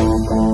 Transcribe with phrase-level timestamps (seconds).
[0.00, 0.49] Olá a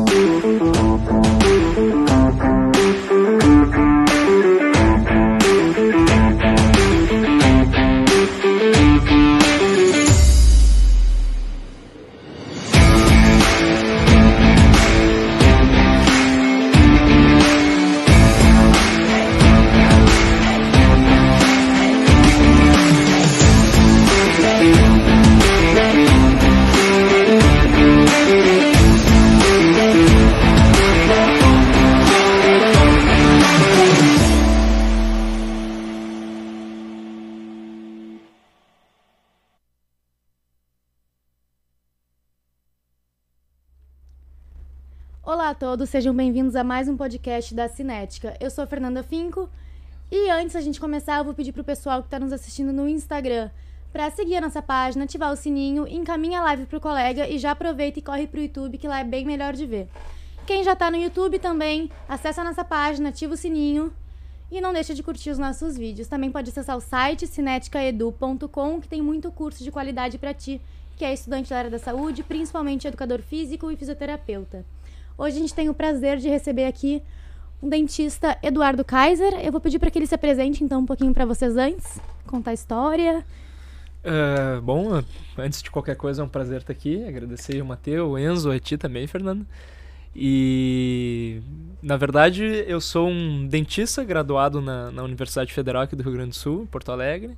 [45.59, 48.37] todos, sejam bem-vindos a mais um podcast da Cinética.
[48.38, 49.48] Eu sou a Fernanda Finco
[50.10, 52.87] e antes da gente começar, eu vou pedir pro pessoal que está nos assistindo no
[52.87, 53.48] Instagram
[53.91, 57.52] para seguir a nossa página, ativar o sininho, encaminha a live pro colega e já
[57.52, 59.88] aproveita e corre pro YouTube que lá é bem melhor de ver.
[60.47, 63.91] Quem já está no YouTube também, acessa a nossa página, ativa o sininho
[64.53, 66.06] e não deixa de curtir os nossos vídeos.
[66.06, 70.61] Também pode acessar o site cineticaedu.com que tem muito curso de qualidade para ti,
[70.98, 74.66] que é estudante da área da saúde, principalmente educador físico e fisioterapeuta.
[75.19, 77.03] Hoje a gente tem o prazer de receber aqui
[77.62, 79.33] o dentista Eduardo Kaiser.
[79.42, 82.50] Eu vou pedir para que ele se apresente então um pouquinho para vocês antes, contar
[82.50, 83.25] a história.
[84.05, 85.03] Uh, bom,
[85.39, 87.03] antes de qualquer coisa é um prazer estar aqui.
[87.03, 89.47] Agradecer o Matheus, o Enzo, a ti também, Fernando.
[90.14, 91.41] E
[91.83, 96.31] na verdade eu sou um dentista graduado na, na Universidade Federal aqui do Rio Grande
[96.31, 97.34] do Sul, em Porto Alegre.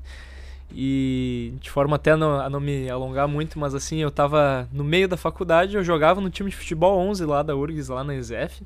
[0.70, 4.84] E de forma até não, a não me alongar muito, mas assim, eu tava no
[4.84, 8.14] meio da faculdade, eu jogava no time de futebol 11 lá da URGS, lá na
[8.14, 8.62] ESEF.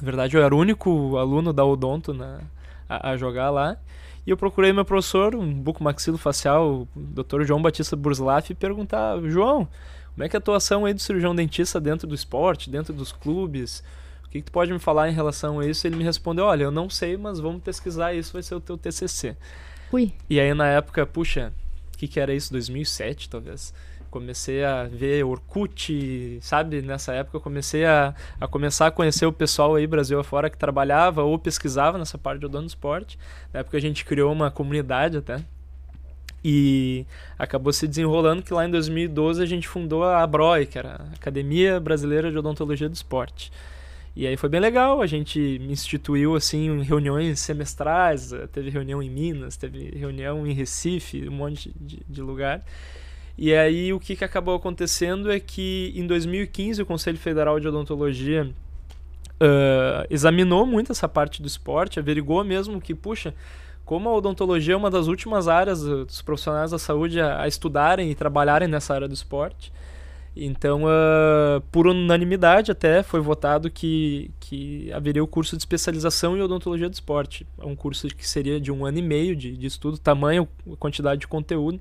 [0.00, 2.40] Na verdade, eu era o único aluno da Odonto na,
[2.88, 3.76] a, a jogar lá.
[4.26, 7.42] E eu procurei meu professor, um bucomaxilofacial, o Dr.
[7.44, 9.68] João Batista Burslaf, e perguntar: João,
[10.14, 13.12] como é que é a atuação aí do cirurgião dentista dentro do esporte, dentro dos
[13.12, 13.84] clubes?
[14.24, 15.86] O que, que tu pode me falar em relação a isso?
[15.86, 18.78] Ele me respondeu: Olha, eu não sei, mas vamos pesquisar isso, vai ser o teu
[18.78, 19.36] TCC.
[20.28, 21.52] E aí na época, puxa,
[21.94, 22.52] o que, que era isso?
[22.52, 23.72] 2007 talvez.
[24.10, 26.82] Comecei a ver Orkut, sabe?
[26.82, 30.56] Nessa época eu comecei a, a começar a conhecer o pessoal aí Brasil afora que
[30.56, 33.18] trabalhava ou pesquisava nessa parte de dono do esporte.
[33.52, 35.40] Na época a gente criou uma comunidade até.
[36.44, 37.06] E
[37.38, 41.14] acabou se desenrolando que lá em 2012 a gente fundou a ABROI, que era a
[41.14, 43.50] Academia Brasileira de Odontologia do Esporte.
[44.16, 49.56] E aí foi bem legal, a gente instituiu assim reuniões semestrais, teve reunião em Minas,
[49.56, 52.64] teve reunião em Recife, um monte de, de lugar.
[53.36, 57.66] E aí o que, que acabou acontecendo é que em 2015 o Conselho Federal de
[57.66, 58.48] Odontologia
[59.40, 63.34] uh, examinou muito essa parte do esporte, averigou mesmo que, puxa,
[63.84, 68.10] como a odontologia é uma das últimas áreas dos profissionais da saúde a, a estudarem
[68.10, 69.72] e trabalharem nessa área do esporte,
[70.36, 76.40] então, uh, por unanimidade até, foi votado que, que haveria o curso de especialização em
[76.40, 77.46] odontologia do esporte.
[77.60, 80.48] É um curso que seria de um ano e meio de, de estudo, tamanho,
[80.80, 81.80] quantidade de conteúdo.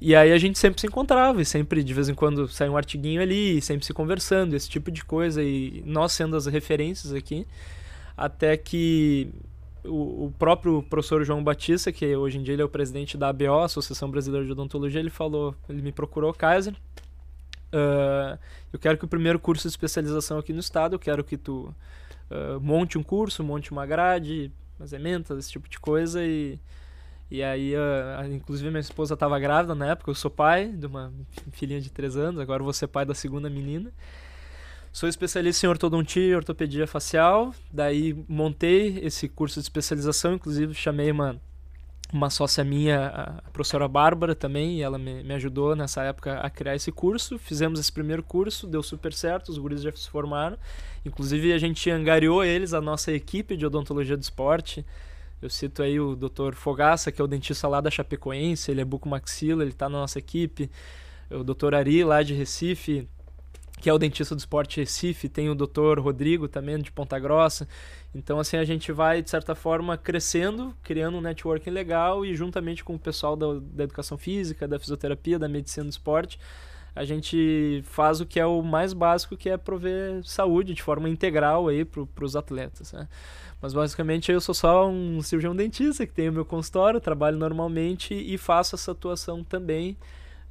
[0.00, 2.76] E aí a gente sempre se encontrava e sempre, de vez em quando, sai um
[2.76, 5.42] artiguinho ali, sempre se conversando, esse tipo de coisa.
[5.42, 7.46] E nós sendo as referências aqui,
[8.16, 9.28] até que
[9.84, 13.60] o, próprio professor João Batista, que hoje em dia ele é o presidente da ABO,
[13.60, 16.74] Associação Brasileira de Odontologia, ele falou, ele me procurou, Kaiser,
[17.72, 18.38] uh,
[18.72, 21.74] eu quero que o primeiro curso de especialização aqui no estado, eu quero que tu
[22.30, 26.58] uh, monte um curso, monte uma grade, umas ementas, esse tipo de coisa e
[27.32, 31.10] e aí, uh, inclusive minha esposa estava grávida na época, eu sou pai de uma
[31.50, 33.90] filhinha de 3 anos, agora vou ser pai da segunda menina.
[34.92, 37.54] Sou especialista em ortodontia e ortopedia facial.
[37.72, 41.40] Daí montei esse curso de especialização, inclusive chamei uma,
[42.12, 46.50] uma sócia minha, a professora Bárbara também, e ela me, me ajudou nessa época a
[46.50, 47.38] criar esse curso.
[47.38, 50.58] Fizemos esse primeiro curso, deu super certo, os guris já se formaram.
[51.06, 54.84] Inclusive a gente angariou eles, a nossa equipe de odontologia do esporte.
[55.40, 56.52] Eu cito aí o Dr.
[56.52, 60.18] Fogaça, que é o dentista lá da Chapecoense, ele é bucomaxila, ele está na nossa
[60.18, 60.70] equipe.
[61.30, 61.74] O Dr.
[61.74, 63.08] Ari, lá de Recife,
[63.82, 67.66] que é o dentista do esporte Recife, tem o doutor Rodrigo também de Ponta Grossa.
[68.14, 72.84] Então, assim, a gente vai, de certa forma, crescendo, criando um networking legal e juntamente
[72.84, 76.38] com o pessoal da, da educação física, da fisioterapia, da medicina do esporte,
[76.94, 81.08] a gente faz o que é o mais básico, que é prover saúde de forma
[81.08, 83.08] integral aí para os atletas, né?
[83.60, 88.14] Mas basicamente eu sou só um cirurgião dentista que tem o meu consultório, trabalho normalmente
[88.14, 89.96] e faço essa atuação também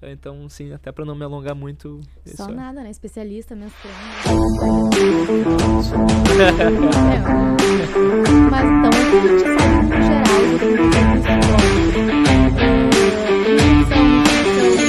[0.09, 2.01] então, sim, até para não me alongar muito.
[2.25, 2.53] Só é.
[2.53, 2.89] nada, né?
[2.89, 3.59] Especialista, é,
[8.49, 10.25] mas então, o que a gente sabe no geral?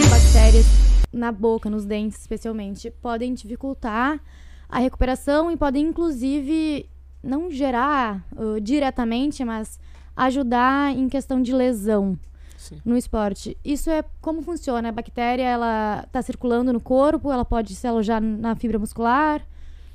[0.00, 0.66] São bactérias
[1.12, 4.18] na boca, nos dentes especialmente, podem dificultar
[4.66, 6.88] a recuperação e podem, inclusive,
[7.22, 9.78] não gerar uh, diretamente, mas
[10.16, 12.18] ajudar em questão de lesão
[12.62, 12.80] Sim.
[12.84, 13.56] no esporte.
[13.64, 14.88] Isso é como funciona?
[14.88, 19.44] A bactéria, ela está circulando no corpo, ela pode se alojar na fibra muscular,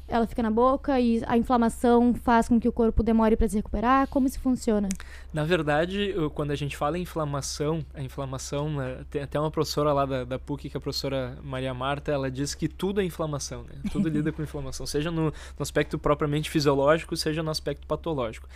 [0.07, 3.57] ela fica na boca e a inflamação faz com que o corpo demore para se
[3.57, 4.07] recuperar?
[4.07, 4.87] Como isso funciona?
[5.33, 9.93] Na verdade, quando a gente fala em inflamação, a inflamação, né, tem até uma professora
[9.93, 13.03] lá da, da PUC, que é a professora Maria Marta, ela diz que tudo é
[13.03, 13.75] inflamação, né?
[13.91, 18.47] Tudo lida com inflamação, seja no, no aspecto propriamente fisiológico, seja no aspecto patológico.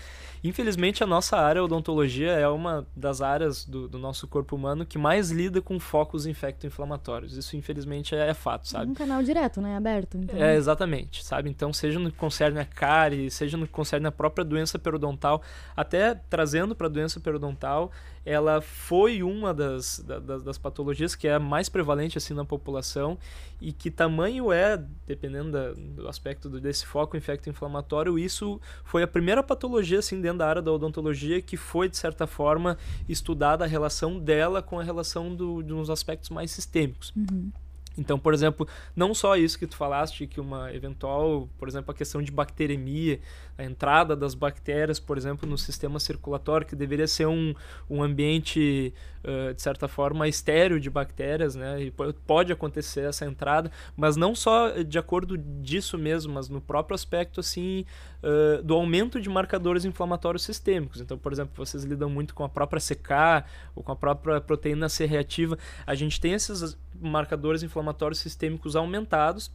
[0.43, 4.85] Infelizmente, a nossa área, a odontologia, é uma das áreas do, do nosso corpo humano
[4.85, 7.37] que mais lida com focos infecto-inflamatórios.
[7.37, 8.91] Isso, infelizmente, é, é, fato, sabe?
[8.91, 9.75] Um canal direto, né?
[9.75, 10.17] Aberto.
[10.17, 10.41] Então.
[10.41, 11.40] É, exatamente, sabe?
[11.47, 15.41] Então, seja no que concerne a cárie, seja no que concerne a própria doença periodontal,
[15.75, 17.91] até trazendo para a doença periodontal,
[18.25, 23.17] ela foi uma das, das, das, patologias que é mais prevalente assim na população
[23.59, 24.77] e que tamanho é,
[25.07, 30.47] dependendo da, do aspecto desse foco infecto-inflamatório, isso foi a primeira patologia assim dentro da
[30.47, 32.77] área da odontologia que foi de certa forma
[33.09, 37.11] estudada a relação dela com a relação do, dos aspectos mais sistêmicos.
[37.15, 37.51] Uhum.
[37.97, 41.93] Então, por exemplo, não só isso que tu falaste, que uma eventual, por exemplo, a
[41.93, 43.19] questão de bacteremia,
[43.57, 47.53] a entrada das bactérias, por exemplo, no sistema circulatório, que deveria ser um,
[47.89, 48.93] um ambiente,
[49.23, 51.81] uh, de certa forma, estéreo de bactérias, né?
[51.83, 51.91] E
[52.25, 57.41] pode acontecer essa entrada, mas não só de acordo disso mesmo, mas no próprio aspecto,
[57.41, 57.85] assim,
[58.23, 61.01] uh, do aumento de marcadores inflamatórios sistêmicos.
[61.01, 63.45] Então, por exemplo, vocês lidam muito com a própria CK
[63.75, 65.57] ou com a própria proteína C reativa.
[65.85, 69.51] A gente tem esses marcadores inflamatórios sistêmicos aumentados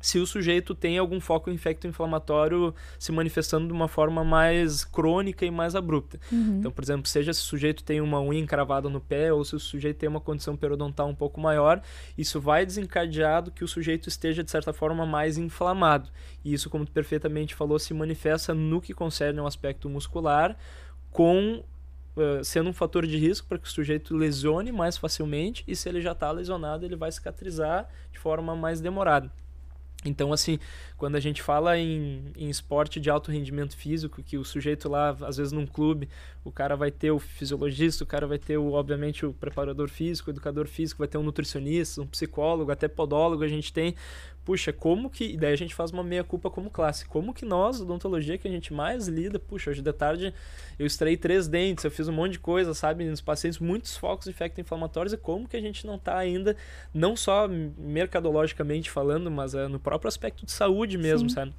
[0.00, 5.50] se o sujeito tem algum foco infecto-inflamatório se manifestando de uma forma mais crônica e
[5.50, 6.18] mais abrupta.
[6.32, 6.56] Uhum.
[6.58, 9.54] Então, por exemplo, seja se o sujeito tem uma unha encravada no pé ou se
[9.54, 11.82] o sujeito tem uma condição periodontal um pouco maior,
[12.16, 16.08] isso vai desencadear que o sujeito esteja, de certa forma, mais inflamado.
[16.44, 20.56] E isso, como tu perfeitamente falou, se manifesta no que concerne ao aspecto muscular,
[21.10, 21.62] com
[22.16, 25.88] Uh, sendo um fator de risco para que o sujeito lesione mais facilmente e se
[25.88, 29.30] ele já está lesionado ele vai cicatrizar de forma mais demorada.
[30.04, 30.58] Então, assim,
[31.00, 35.16] quando a gente fala em, em esporte de alto rendimento físico, que o sujeito lá,
[35.22, 36.10] às vezes num clube,
[36.44, 40.28] o cara vai ter o fisiologista, o cara vai ter, o, obviamente, o preparador físico,
[40.28, 43.94] o educador físico, vai ter um nutricionista, um psicólogo, até podólogo, a gente tem
[44.50, 45.24] puxa, como que.
[45.24, 47.06] E daí a gente faz uma meia-culpa como classe.
[47.06, 50.34] Como que nós, odontologia, que a gente mais lida, puxa, hoje de tarde
[50.78, 54.26] eu extraí três dentes, eu fiz um monte de coisa, sabe, nos pacientes, muitos focos
[54.26, 56.56] infecto-inflamatórios, e como que a gente não está ainda,
[56.92, 61.34] não só mercadologicamente falando, mas é, no próprio aspecto de saúde mesmo, sim.
[61.34, 61.54] sabe?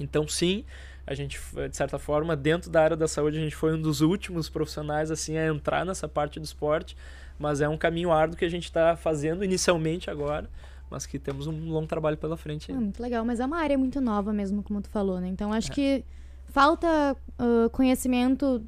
[0.00, 0.64] Então, sim,
[1.06, 4.00] a gente, de certa forma, dentro da área da saúde, a gente foi um dos
[4.00, 6.96] últimos profissionais assim a entrar nessa parte do esporte,
[7.38, 10.48] mas é um caminho árduo que a gente está fazendo inicialmente agora
[10.90, 12.72] mas que temos um longo trabalho pela frente.
[12.72, 15.28] Ah, muito legal, mas é uma área muito nova mesmo, como tu falou, né?
[15.28, 15.74] Então acho é.
[15.74, 16.04] que
[16.46, 18.62] falta uh, conhecimento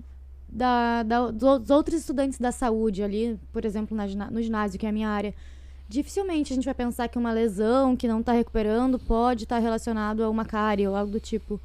[0.49, 4.89] da, da, dos outros estudantes da saúde ali, por exemplo, na, no ginásio, que é
[4.89, 5.35] a minha área.
[5.91, 9.61] Dificilmente a gente vai pensar que uma lesão que não está recuperando pode estar tá
[9.61, 11.61] relacionado a uma cárie ou algo do tipo.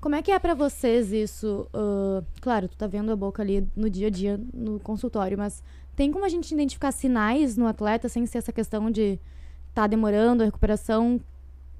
[0.00, 1.68] Como é que é para vocês isso?
[1.74, 5.62] Uh, claro, tu tá vendo a boca ali no dia a dia no consultório, mas
[5.94, 9.20] tem como a gente identificar sinais no atleta sem ser essa questão de
[9.68, 11.20] está demorando a recuperação,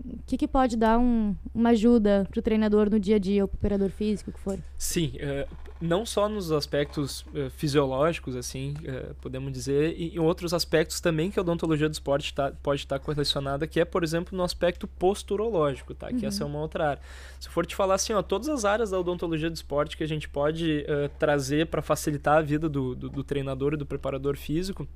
[0.05, 3.45] o que, que pode dar um, uma ajuda para o treinador no dia a dia
[3.45, 4.59] ou para o operador físico, o que for?
[4.77, 5.49] Sim, uh,
[5.81, 11.31] não só nos aspectos uh, fisiológicos, assim, uh, podemos dizer, e em outros aspectos também
[11.31, 14.87] que a odontologia do esporte tá, pode estar correlacionada, que é, por exemplo, no aspecto
[14.87, 16.09] posturológico, tá?
[16.09, 16.27] Que uhum.
[16.27, 17.03] essa é uma outra área.
[17.39, 20.09] Se for te falar assim, ó, todas as áreas da odontologia do esporte que a
[20.09, 20.85] gente pode
[21.19, 24.87] trazer para facilitar a vida do, do, do treinador e do preparador físico,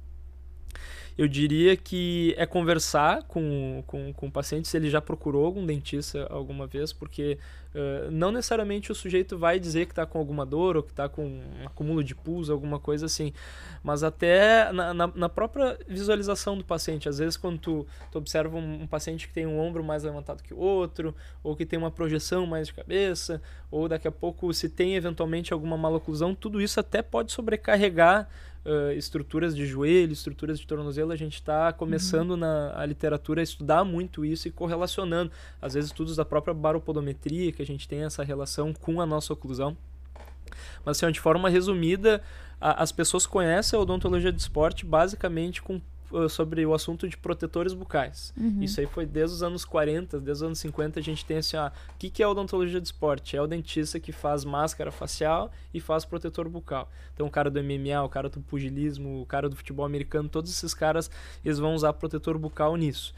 [1.17, 5.65] eu diria que é conversar com, com, com o paciente se ele já procurou algum
[5.65, 7.39] dentista alguma vez, porque
[7.75, 11.09] uh, não necessariamente o sujeito vai dizer que está com alguma dor ou que está
[11.09, 13.33] com um acúmulo de pus, alguma coisa assim,
[13.83, 17.09] mas até na, na, na, própria visualização do paciente.
[17.09, 20.43] Às vezes, quando tu, tu observa um, um, paciente que tem um ombro mais levantado
[20.43, 24.53] que o outro, ou que tem uma projeção mais de cabeça, ou daqui a pouco
[24.55, 28.29] se tem eventualmente alguma maloclusão, tudo isso até pode sobrecarregar
[28.65, 32.37] uh, estruturas de joelho, estruturas de tornozelo, a gente está começando uhum.
[32.37, 35.31] na a literatura a estudar muito isso e correlacionando.
[35.61, 39.33] Às vezes, estudos da própria baropodometria, que a gente tem essa relação com a nossa
[39.33, 39.77] oclusão.
[40.85, 42.23] Mas, assim, de forma resumida,
[42.61, 45.81] a, as pessoas conhecem a odontologia de esporte basicamente com
[46.29, 48.33] sobre o assunto de protetores bucais.
[48.37, 48.63] Uhum.
[48.63, 51.57] Isso aí foi desde os anos 40, desde os anos 50 a gente tem assim,
[51.57, 53.37] ó, o que, que é odontologia de esporte?
[53.37, 56.91] É o dentista que faz máscara facial e faz protetor bucal.
[57.15, 60.51] Então o cara do MMA, o cara do pugilismo, o cara do futebol americano, todos
[60.51, 61.11] esses caras,
[61.45, 63.15] eles vão usar protetor bucal nisso.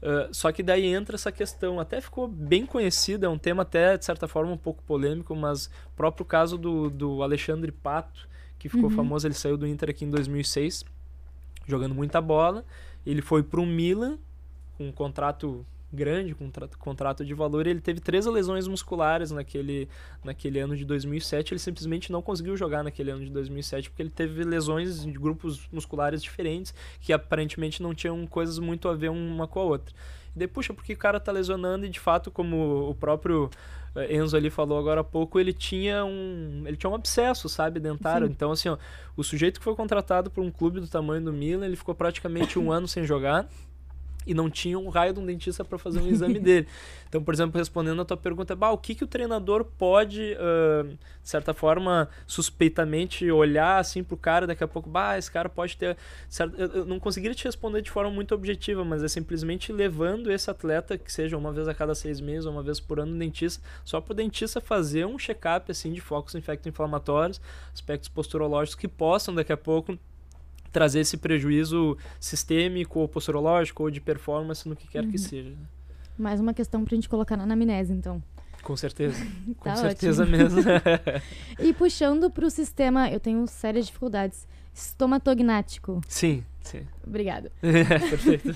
[0.00, 3.96] Uh, só que daí entra essa questão, até ficou bem conhecida, é um tema até
[3.96, 8.28] de certa forma um pouco polêmico, mas o próprio caso do, do Alexandre Pato,
[8.60, 8.96] que ficou Uhum.
[8.96, 10.84] famoso, ele saiu do Inter aqui em 2006,
[11.68, 12.64] jogando muita bola,
[13.06, 14.18] ele foi para o Milan
[14.76, 19.88] com um contrato grande, com tra- contrato de valor, ele teve três lesões musculares naquele,
[20.22, 24.10] naquele ano de 2007, ele simplesmente não conseguiu jogar naquele ano de 2007, porque ele
[24.10, 29.46] teve lesões de grupos musculares diferentes, que aparentemente não tinham coisas muito a ver uma
[29.48, 29.94] com a outra.
[30.36, 33.50] E daí, puxa, porque o cara tá lesionando e de fato, como o próprio
[33.96, 37.80] eh, Enzo ali falou agora há pouco, ele tinha um, ele tinha um abscesso, sabe,
[37.80, 38.26] dentário.
[38.26, 38.32] Sim.
[38.34, 38.76] Então, assim, ó,
[39.16, 42.58] o sujeito que foi contratado por um clube do tamanho do Milan, ele ficou praticamente
[42.58, 43.48] um ano sem jogar
[44.28, 46.68] e não tinha um raio de um dentista para fazer um exame dele.
[47.08, 50.82] Então, por exemplo, respondendo a tua pergunta, bah, o que, que o treinador pode, ah,
[50.84, 55.76] de certa forma, suspeitamente olhar assim pro cara, daqui a pouco, bah, esse cara pode
[55.76, 55.96] ter.
[56.28, 60.30] certo- Eu eu não conseguiria te responder de forma muito objetiva, mas é simplesmente levando
[60.30, 63.12] esse atleta, que seja uma vez a cada seis meses ou uma vez por ano,
[63.12, 67.40] no dentista, só pro dentista fazer um check-up assim, de focos infecto-inflamatórios,
[67.72, 69.98] aspectos posturológicos que possam, daqui a pouco,
[70.78, 75.52] trazer esse prejuízo sistêmico ou posturológico ou de performance no que quer que seja.
[76.16, 78.22] Mais uma questão pra gente colocar na anamnese, então.
[78.62, 79.24] Com certeza.
[79.58, 80.36] Com Tá certeza ótimo.
[80.38, 80.60] mesmo.
[81.58, 84.46] E puxando pro sistema, eu tenho sérias dificuldades.
[84.72, 86.00] Estomatognático.
[86.06, 86.82] sim, sim.
[87.04, 87.50] Obrigada.
[87.60, 88.50] Perfeito.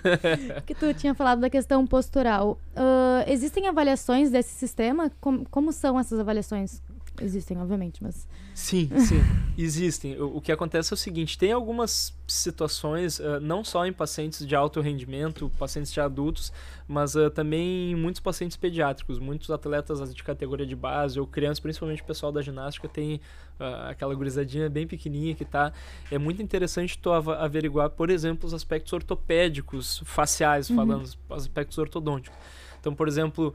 [0.66, 2.56] que tu tinha falado da questão postural.
[2.76, 5.10] Ah, existem avaliações desse sistema?
[5.20, 6.80] Com- como são essas avaliações?
[7.20, 8.26] Existem, obviamente, mas.
[8.54, 9.20] Sim, sim.
[9.56, 10.18] Existem.
[10.20, 14.46] O, o que acontece é o seguinte: tem algumas situações, ah, não só em pacientes
[14.46, 16.50] de alto rendimento, pacientes de adultos,
[16.88, 19.18] mas ah, também em muitos pacientes pediátricos.
[19.18, 23.20] Muitos atletas de categoria de base ou crianças, principalmente o pessoal da ginástica, tem
[23.60, 25.70] ah, aquela gurizadinha bem pequenininha que tá.
[26.10, 30.76] É muito interessante tu averiguar, por exemplo, os aspectos ortopédicos, faciais, Uhum.
[30.76, 32.38] falando, os aspectos ortodônticos.
[32.80, 33.54] Então, por exemplo,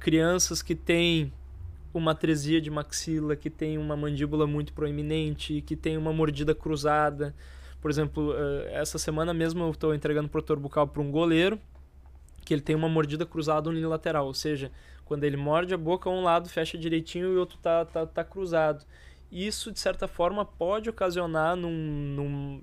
[0.00, 1.32] crianças que têm
[1.98, 7.34] uma atresia de maxila, que tem uma mandíbula muito proeminente, que tem uma mordida cruzada.
[7.80, 11.58] Por exemplo, eh, essa semana mesmo eu estou entregando protetor bucal para um goleiro,
[12.44, 14.70] que ele tem uma mordida cruzada unilateral, ou seja,
[15.04, 18.24] quando ele morde a boca, um lado fecha direitinho e o outro tá, tá, tá
[18.24, 18.84] cruzado.
[19.30, 22.62] Isso, de certa forma, pode ocasionar num, num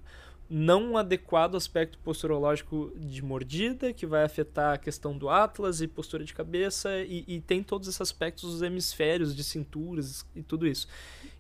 [0.54, 6.26] não adequado aspecto posturológico de mordida, que vai afetar a questão do atlas e postura
[6.26, 10.90] de cabeça, e, e tem todos esses aspectos dos hemisférios, de cinturas e tudo isso.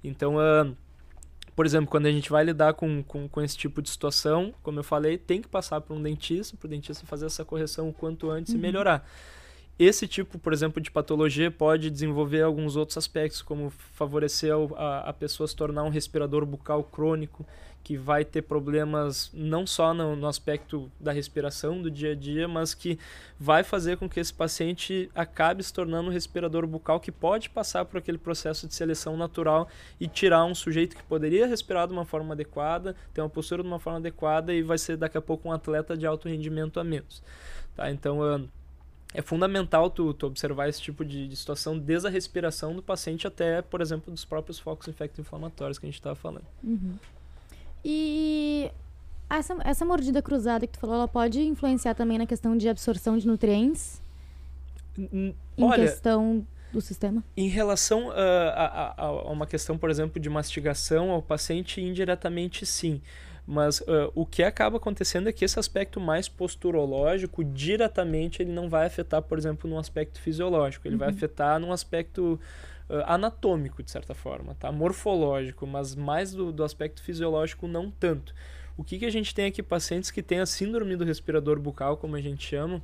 [0.01, 0.72] Então, ah,
[1.53, 4.80] por exemplo, quando a gente vai lidar com, com, com esse tipo de situação, como
[4.80, 7.94] eu falei, tem que passar por um dentista, para o dentista fazer essa correção o
[7.94, 9.06] quanto antes e melhorar.
[9.77, 15.13] Esse tipo, por exemplo, de patologia pode desenvolver alguns outros aspectos, como favorecer a, a
[15.13, 17.46] pessoa se tornar um respirador bucal crônico,
[17.83, 22.47] que vai ter problemas não só no, no aspecto da respiração do dia a dia,
[22.47, 23.00] mas que
[23.39, 27.85] vai fazer com que esse paciente acabe se tornando um respirador bucal que pode passar
[27.85, 29.67] por aquele processo de seleção natural
[30.00, 33.67] e tirar um sujeito que poderia respirar de uma forma adequada, ter uma postura de
[33.67, 36.83] uma forma adequada e vai ser daqui a pouco um atleta de alto rendimento a
[36.83, 37.23] menos.
[37.75, 37.89] Tá?
[37.89, 38.41] Então, ah,
[39.13, 43.27] é fundamental tu, tu observar esse tipo de, de situação desde a respiração do paciente
[43.27, 46.45] até, por exemplo, dos próprios focos infecto-inflamatórios que a gente estava falando.
[46.63, 46.95] Uhum.
[47.83, 48.71] E
[49.29, 53.17] essa, essa mordida cruzada que tu falou, ela pode influenciar também na questão de absorção
[53.17, 54.01] de nutrientes
[54.97, 57.23] N- em Olha, questão do sistema?
[57.35, 62.65] Em relação ah, a, a- a uma questão, por exemplo, de mastigação ao paciente, indiretamente
[62.65, 63.01] sim.
[63.47, 68.69] Mas ah, o que acaba acontecendo é que esse aspecto mais posturológico, diretamente, ele não
[68.69, 70.88] vai afetar, por exemplo, num aspecto fisiológico.
[70.88, 72.39] Ele vai afetar num aspecto
[72.91, 74.71] ah, anatômico, de certa forma, tá?
[74.71, 78.33] morfológico, mas mais do, do aspecto fisiológico, não tanto.
[78.77, 79.62] O que, que a gente tem aqui?
[79.63, 82.81] Pacientes que têm a síndrome do respirador bucal, como a gente chama,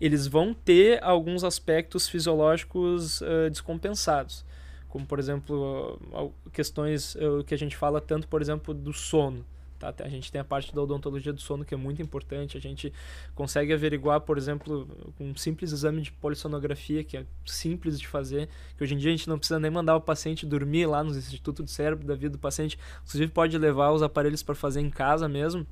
[0.00, 4.44] eles vão ter alguns aspectos fisiológicos eh, descompensados,
[4.88, 9.44] como por exemplo al- questões eh, que a gente fala tanto, por exemplo, do sono.
[9.78, 9.94] Tá?
[10.00, 12.56] A gente tem a parte da odontologia do sono que é muito importante.
[12.56, 12.92] A gente
[13.34, 18.48] consegue averiguar, por exemplo, com um simples exame de polissonografia, que é simples de fazer,
[18.76, 21.16] que hoje em dia a gente não precisa nem mandar o paciente dormir lá no
[21.16, 22.78] Instituto do Cérebro da vida do paciente.
[23.04, 25.66] Inclusive pode levar os aparelhos para fazer em casa mesmo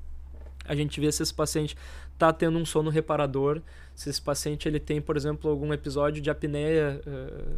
[0.68, 1.76] a gente vê se esse paciente
[2.12, 3.62] está tendo um sono reparador,
[3.94, 7.56] se esse paciente ele tem, por exemplo, algum episódio de apneia eh,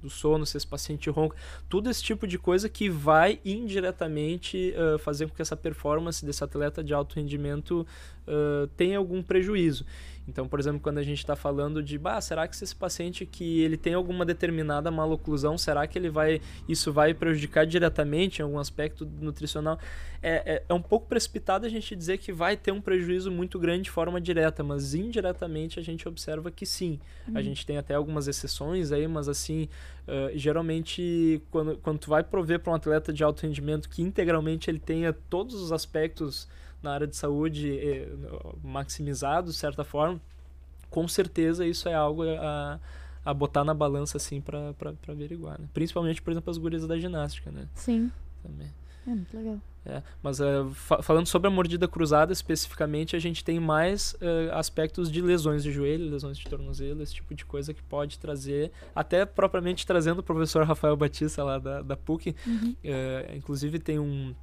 [0.00, 1.36] do sono, se esse paciente ronca,
[1.68, 6.42] tudo esse tipo de coisa que vai indiretamente uh, fazer com que essa performance desse
[6.42, 7.86] atleta de alto rendimento
[8.26, 9.84] uh, tenha algum prejuízo.
[10.28, 13.60] Então, por exemplo, quando a gente está falando de, bah, será que esse paciente que
[13.60, 18.58] ele tem alguma determinada maloclusão, será que ele vai, isso vai prejudicar diretamente em algum
[18.58, 19.78] aspecto nutricional?
[20.20, 23.58] É, é, é um pouco precipitado a gente dizer que vai ter um prejuízo muito
[23.58, 26.98] grande de forma direta, mas indiretamente a gente observa que sim.
[27.28, 27.36] Uhum.
[27.36, 29.68] A gente tem até algumas exceções aí, mas assim,
[30.08, 34.68] uh, geralmente quando, quando tu vai prover para um atleta de alto rendimento que integralmente
[34.68, 36.48] ele tenha todos os aspectos
[36.82, 38.08] na área de saúde eh,
[38.62, 40.20] maximizado, de certa forma,
[40.90, 42.78] com certeza isso é algo a,
[43.24, 44.74] a botar na balança, assim, para
[45.08, 45.68] averiguar, né?
[45.74, 47.68] Principalmente, por exemplo, as gurias da ginástica, né?
[47.74, 48.10] Sim.
[48.42, 48.72] Também.
[49.06, 49.60] É muito legal.
[49.84, 54.52] É, mas uh, fa falando sobre a mordida cruzada especificamente, a gente tem mais uh,
[54.52, 58.72] aspectos de lesões de joelho, lesões de tornozelo, esse tipo de coisa que pode trazer,
[58.92, 62.34] até propriamente trazendo o professor Rafael Batista lá da, da PUC.
[62.44, 62.74] Uhum.
[62.84, 64.34] Uh, inclusive tem um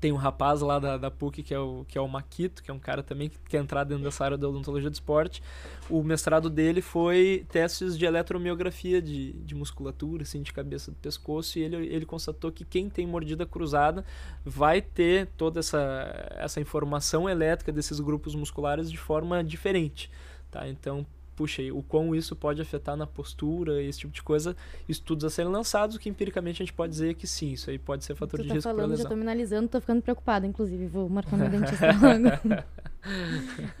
[0.00, 2.70] tem um rapaz lá da, da PUC que é, o, que é o Maquito, que
[2.70, 5.42] é um cara também que quer entrar dentro dessa área da odontologia do esporte.
[5.90, 11.58] O mestrado dele foi testes de eletromiografia de, de musculatura, assim, de cabeça do pescoço,
[11.58, 14.04] e ele, ele constatou que quem tem mordida cruzada
[14.44, 20.10] vai ter toda essa, essa informação elétrica desses grupos musculares de forma diferente.
[20.50, 20.66] Tá?
[20.66, 21.06] Então,
[21.40, 24.54] puxa, o quão isso pode afetar na postura, esse tipo de coisa,
[24.86, 28.04] estudos a serem lançados, que empiricamente a gente pode dizer que sim, isso aí pode
[28.04, 29.04] ser fator tu de tá risco falando, lesão.
[29.04, 32.62] Já tô me analisando, tô ficando preocupada, inclusive, vou marcar meu dentista logo.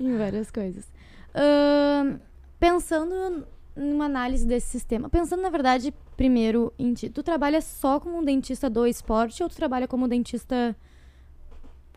[0.00, 0.86] em várias coisas.
[1.34, 2.18] Uh,
[2.58, 3.44] pensando
[3.76, 8.24] numa análise desse sistema, pensando na verdade, primeiro em ti, tu trabalha só como um
[8.24, 10.74] dentista do esporte ou tu trabalha como dentista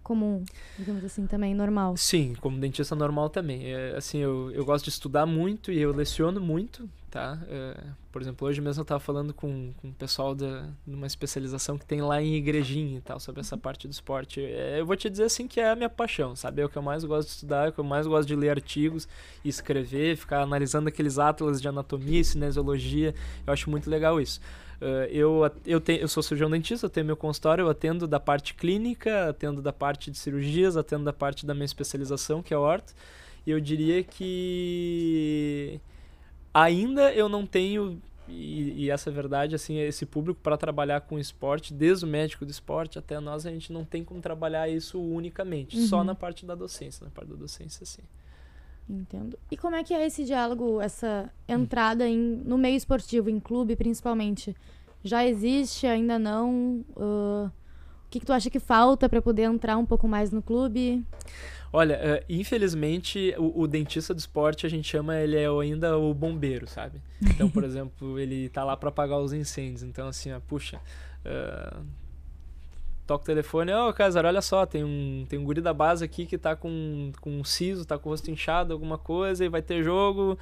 [0.04, 0.44] comum,
[0.78, 1.98] digamos assim, também, normal.
[1.98, 3.74] Sim, como dentista normal também.
[3.74, 7.40] É, assim, eu, eu gosto de estudar muito e eu leciono muito, tá?
[7.48, 7.78] É,
[8.12, 11.78] por exemplo, hoje mesmo eu estava falando com, com o pessoal da, de uma especialização
[11.78, 13.62] que tem lá em Igrejinha e tal, sobre essa uhum.
[13.62, 14.40] parte do esporte.
[14.40, 16.62] É, eu vou te dizer, assim, que é a minha paixão, sabe?
[16.62, 18.36] É o que eu mais gosto de estudar, é o que eu mais gosto de
[18.36, 19.08] ler artigos
[19.44, 23.16] e escrever, ficar analisando aqueles atlas de anatomia, cinesiologia.
[23.48, 24.40] Eu acho muito legal isso.
[24.84, 28.20] Uh, eu, eu, te, eu sou cirurgião dentista, eu tenho meu consultório, eu atendo da
[28.20, 32.58] parte clínica, atendo da parte de cirurgias, atendo da parte da minha especialização, que é
[32.58, 32.94] orto.
[33.48, 35.80] E eu diria que
[36.54, 41.20] ainda eu não tenho e, e, essa é verdade, assim, esse público para trabalhar com
[41.20, 45.00] esporte, desde o médico do esporte até nós, a gente não tem como trabalhar isso
[45.00, 45.88] unicamente, uhum.
[45.88, 48.02] só na parte da docência, na parte da docência, sim.
[48.90, 49.38] Entendo.
[49.50, 53.76] E como é que é esse diálogo, essa entrada em, no meio esportivo, em clube
[53.76, 54.56] principalmente?
[55.04, 56.84] Já existe, ainda não?
[56.96, 60.42] Uh, o que, que tu acha que falta para poder entrar um pouco mais no
[60.42, 61.04] clube?
[61.72, 66.14] Olha, uh, infelizmente, o, o, dentista do esporte, a gente chama ele é ainda o
[66.14, 67.02] bombeiro, sabe?
[67.22, 69.82] Então, por exemplo, ele tá lá para apagar os incêndios.
[69.82, 70.80] Então, assim, ó, puxa,
[71.26, 71.84] uh,
[73.06, 76.26] toca o telefone, ô oh, olha só, tem um, tem um guri da base aqui
[76.26, 79.62] que tá com, com um siso, tá com o rosto inchado, alguma coisa, e vai
[79.62, 80.38] ter jogo,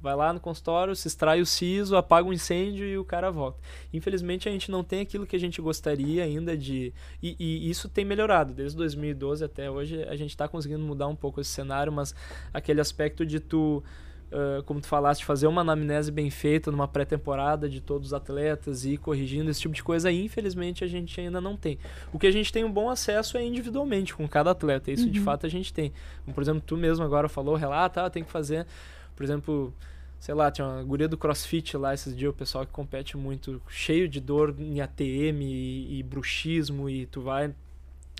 [0.00, 3.58] vai lá no consultório, se extrai o siso, apaga o incêndio e o cara volta.
[3.92, 6.92] Infelizmente a gente não tem aquilo que a gente gostaria ainda de...
[7.22, 11.16] E, e isso tem melhorado, desde 2012 até hoje a gente está conseguindo mudar um
[11.16, 12.14] pouco esse cenário, mas
[12.52, 13.82] aquele aspecto de tu
[14.32, 18.84] uh, como tu falaste, fazer uma anamnese bem feita numa pré-temporada de todos os atletas
[18.84, 21.78] e ir corrigindo esse tipo de coisa, infelizmente a gente ainda não tem.
[22.12, 25.10] O que a gente tem um bom acesso é individualmente com cada atleta, isso uhum.
[25.10, 25.92] de fato a gente tem.
[26.24, 28.66] Como, por exemplo, tu mesmo agora falou, relata, ah, tem que fazer,
[29.14, 29.72] por exemplo,
[30.18, 33.60] sei lá, tinha uma guria do crossfit lá esses dias, o pessoal que compete muito,
[33.68, 37.54] cheio de dor em ATM e, e bruxismo, e tu vai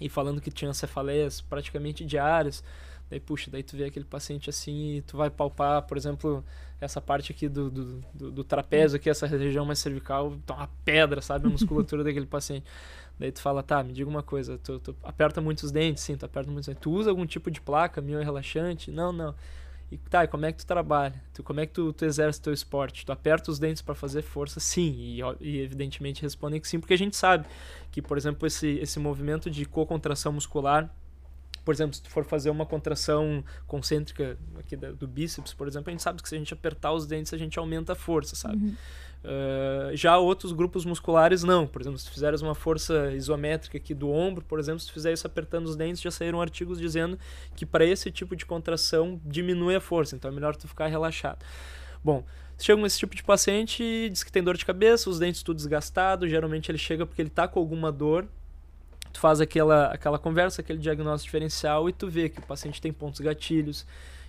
[0.00, 2.64] e falando que tinha cefaleias praticamente diárias.
[3.12, 6.42] Daí, puxa, daí tu vê aquele paciente assim e tu vai palpar, por exemplo,
[6.80, 10.70] essa parte aqui do, do, do, do trapézio, aqui, essa região mais cervical, tá uma
[10.82, 11.46] pedra, sabe?
[11.46, 12.64] A musculatura daquele paciente.
[13.18, 16.02] Daí tu fala, tá, me diga uma coisa, tu, tu aperta muitos dentes?
[16.02, 16.80] Sim, tu aperta muitos dentes.
[16.80, 18.90] Tu usa algum tipo de placa, mio relaxante?
[18.90, 19.34] Não, não.
[19.90, 21.22] E tá, e como é que tu trabalha?
[21.34, 23.04] Tu, como é que tu, tu exerce teu esporte?
[23.04, 24.58] Tu aperta os dentes para fazer força?
[24.58, 27.46] Sim, e, e, evidentemente respondem que sim, porque a gente sabe
[27.90, 30.90] que, por exemplo, esse, esse movimento de co-contração muscular
[31.64, 35.92] por exemplo, se tu for fazer uma contração concêntrica aqui do bíceps, por exemplo, a
[35.92, 38.56] gente sabe que se a gente apertar os dentes, a gente aumenta a força, sabe?
[38.56, 38.74] Uhum.
[39.24, 41.66] Uh, já outros grupos musculares não.
[41.66, 44.92] Por exemplo, se tu fizeres uma força isométrica aqui do ombro, por exemplo, se tu
[44.92, 47.16] fizer isso apertando os dentes, já saíram artigos dizendo
[47.54, 51.44] que para esse tipo de contração diminui a força, então é melhor tu ficar relaxado.
[52.02, 52.24] Bom,
[52.58, 56.28] chega esse tipo de paciente, diz que tem dor de cabeça, os dentes tudo desgastado,
[56.28, 58.26] geralmente ele chega porque ele está com alguma dor,
[59.12, 62.92] tu faz aquela, aquela conversa, aquele diagnóstico diferencial e tu vê que o paciente tem
[62.92, 63.86] pontos gatilhos,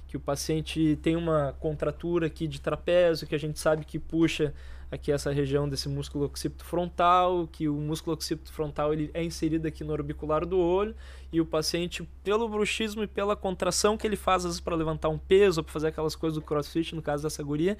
[0.08, 4.54] que o paciente tem uma contratura aqui de trapézio, que a gente sabe que puxa
[4.92, 9.68] aqui essa região desse músculo occipito frontal, que o músculo occipito frontal ele é inserido
[9.68, 10.96] aqui no orbicular do olho
[11.32, 15.10] e o paciente, pelo bruxismo e pela contração que ele faz às vezes para levantar
[15.10, 17.78] um peso, para fazer aquelas coisas do crossfit, no caso dessa guria,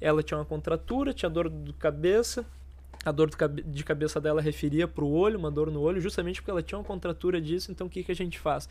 [0.00, 2.46] ela tinha uma contratura, tinha dor de cabeça,
[3.08, 6.50] a dor de cabeça dela referia para o olho, uma dor no olho, justamente porque
[6.50, 7.70] ela tinha uma contratura disso.
[7.70, 8.68] Então, o que, que a gente faz?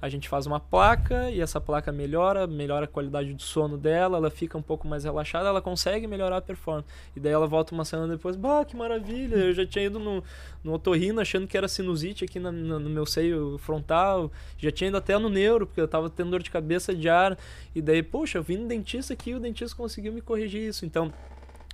[0.00, 4.18] A gente faz uma placa e essa placa melhora, melhora a qualidade do sono dela,
[4.18, 6.86] ela fica um pouco mais relaxada, ela consegue melhorar a performance.
[7.16, 10.22] E daí ela volta uma semana depois, bah, que maravilha, eu já tinha ido no,
[10.62, 14.88] no otorrino achando que era sinusite aqui na, no, no meu seio frontal, já tinha
[14.88, 17.36] ido até no neuro, porque eu tava tendo dor de cabeça de ar.
[17.74, 20.86] E daí, poxa, eu vim no dentista aqui e o dentista conseguiu me corrigir isso.
[20.86, 21.12] Então,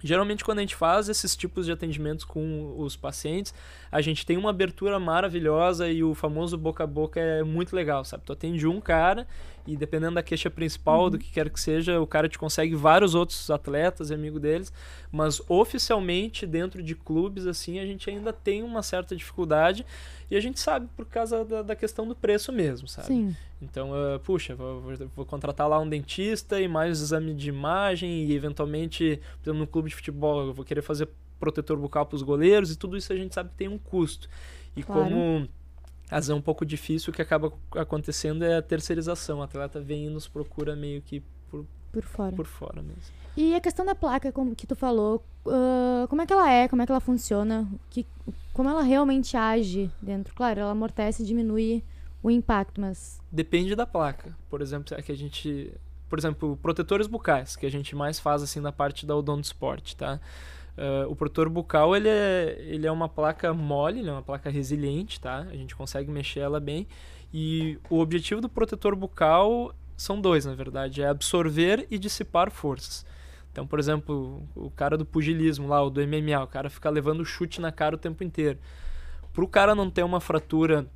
[0.04, 3.54] Geralmente, quando a gente faz esses tipos de atendimentos com os pacientes,
[3.90, 8.04] a gente tem uma abertura maravilhosa e o famoso boca a boca é muito legal,
[8.04, 8.22] sabe?
[8.22, 9.26] Tu atende um cara
[9.66, 11.10] e dependendo da queixa principal, uhum.
[11.10, 14.70] do que quer que seja, o cara te consegue vários outros atletas e amigo deles,
[15.10, 19.86] mas oficialmente dentro de clubes assim, a gente ainda tem uma certa dificuldade
[20.30, 23.08] e a gente sabe por causa da, da questão do preço mesmo, sabe?
[23.08, 23.36] Sim.
[23.60, 24.82] Então, uh, puxa, vou,
[25.14, 29.66] vou, contratar lá um dentista e mais exame de imagem e eventualmente, por exemplo, no
[29.66, 31.08] clube de futebol, eu vou querer fazer
[31.38, 34.28] protetor bucal para os goleiros e tudo isso a gente sabe que tem um custo.
[34.76, 35.04] E claro.
[35.04, 35.48] como
[36.10, 39.38] é um pouco difícil, o que acaba acontecendo é a terceirização.
[39.38, 41.22] O atleta vem e nos procura meio que
[42.02, 42.36] por, fora.
[42.36, 43.12] Por fora mesmo.
[43.36, 46.68] E a questão da placa, como que tu falou, uh, como é que ela é,
[46.68, 48.06] como é que ela funciona, que,
[48.52, 50.34] como ela realmente age dentro?
[50.34, 51.82] Claro, ela amortece e diminui
[52.22, 53.20] o impacto, mas...
[53.30, 54.36] Depende da placa.
[54.48, 55.72] Por exemplo, é que a gente...
[56.08, 59.94] Por exemplo, protetores bucais, que a gente mais faz assim na parte da Odonto Sport,
[59.94, 60.20] tá?
[60.76, 64.50] Uh, o protetor bucal ele é, ele é uma placa mole, ele é uma placa
[64.50, 65.38] resiliente, tá?
[65.38, 66.86] A gente consegue mexer ela bem.
[67.32, 73.04] E o objetivo do protetor bucal são dois, na verdade, é absorver e dissipar forças.
[73.52, 77.24] Então, por exemplo, o cara do pugilismo lá, o do MMA, o cara fica levando
[77.24, 78.58] chute na cara o tempo inteiro.
[79.32, 80.86] Para o cara não ter uma fratura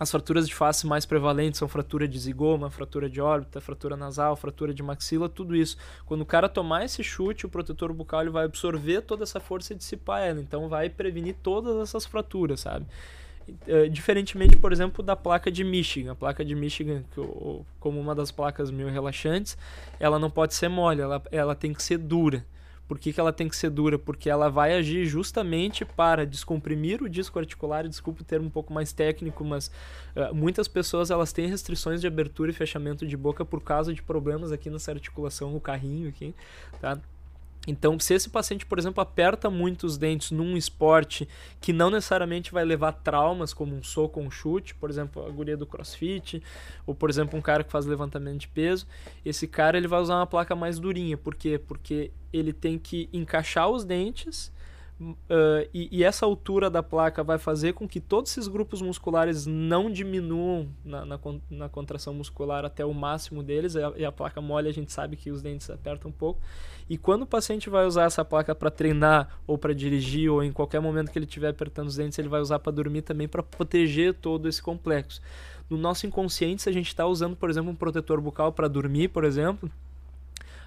[0.00, 4.36] as fraturas de face mais prevalentes são fratura de zigoma, fratura de órbita, fratura nasal,
[4.36, 5.76] fratura de maxila, tudo isso.
[6.06, 9.72] Quando o cara tomar esse chute, o protetor bucal ele vai absorver toda essa força
[9.72, 12.86] e dissipar ela, então vai prevenir todas essas fraturas, sabe?
[13.66, 16.12] Uh, diferentemente, por exemplo, da placa de Michigan.
[16.12, 17.02] A placa de Michigan,
[17.80, 19.56] como uma das placas mil relaxantes,
[19.98, 22.44] ela não pode ser mole, ela, ela tem que ser dura.
[22.88, 23.98] Por que, que ela tem que ser dura?
[23.98, 28.72] Porque ela vai agir justamente para descomprimir o disco articular, desculpa o termo um pouco
[28.72, 29.70] mais técnico, mas
[30.16, 34.02] uh, muitas pessoas elas têm restrições de abertura e fechamento de boca por causa de
[34.02, 36.34] problemas aqui nessa articulação, no carrinho aqui,
[36.80, 36.98] tá?
[37.68, 41.28] Então, se esse paciente, por exemplo, aperta muito os dentes num esporte
[41.60, 45.30] que não necessariamente vai levar traumas, como um soco ou um chute, por exemplo, a
[45.30, 46.42] guria do crossfit,
[46.86, 48.86] ou por exemplo, um cara que faz levantamento de peso,
[49.22, 51.18] esse cara ele vai usar uma placa mais durinha.
[51.18, 51.58] Por quê?
[51.58, 54.50] Porque ele tem que encaixar os dentes
[55.00, 59.46] Uh, e, e, essa altura da placa vai fazer com que todos esses grupos musculares
[59.46, 63.76] não diminuam na, na, na contração muscular até o máximo deles.
[63.76, 66.40] E a, e a, placa mole, a gente sabe que os dentes apertam um pouco.
[66.90, 70.50] E quando o paciente vai usar essa placa para treinar, ou para dirigir, ou em
[70.50, 73.42] qualquer momento que ele estiver apertando os dentes, ele vai usar para dormir também para
[73.42, 75.20] proteger todo esse complexo.
[75.70, 79.08] No nosso inconsciente, se a gente está usando, por exemplo, um protetor bucal para dormir,
[79.08, 79.70] por exemplo,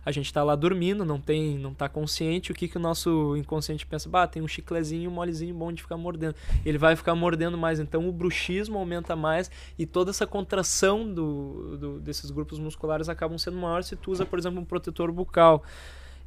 [0.05, 3.35] a gente está lá dormindo, não tem, não tá consciente, o que que o nosso
[3.37, 4.09] inconsciente pensa?
[4.09, 6.35] Bah, tem um chiclezinho, molezinho bom de ficar mordendo.
[6.65, 11.77] Ele vai ficar mordendo mais, então o bruxismo aumenta mais e toda essa contração do,
[11.77, 15.63] do desses grupos musculares acabam sendo maiores se tu usa, por exemplo, um protetor bucal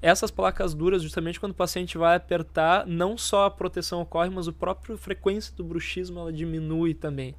[0.05, 4.47] essas placas duras, justamente quando o paciente vai apertar, não só a proteção ocorre, mas
[4.47, 7.35] o próprio frequência do bruxismo ela diminui também.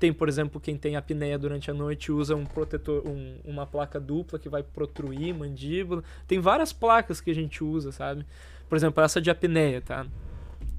[0.00, 4.00] Tem, por exemplo, quem tem apneia durante a noite usa um protetor, um, uma placa
[4.00, 6.02] dupla que vai protruir mandíbula.
[6.26, 8.24] Tem várias placas que a gente usa, sabe?
[8.66, 10.06] Por exemplo, essa de apneia, tá?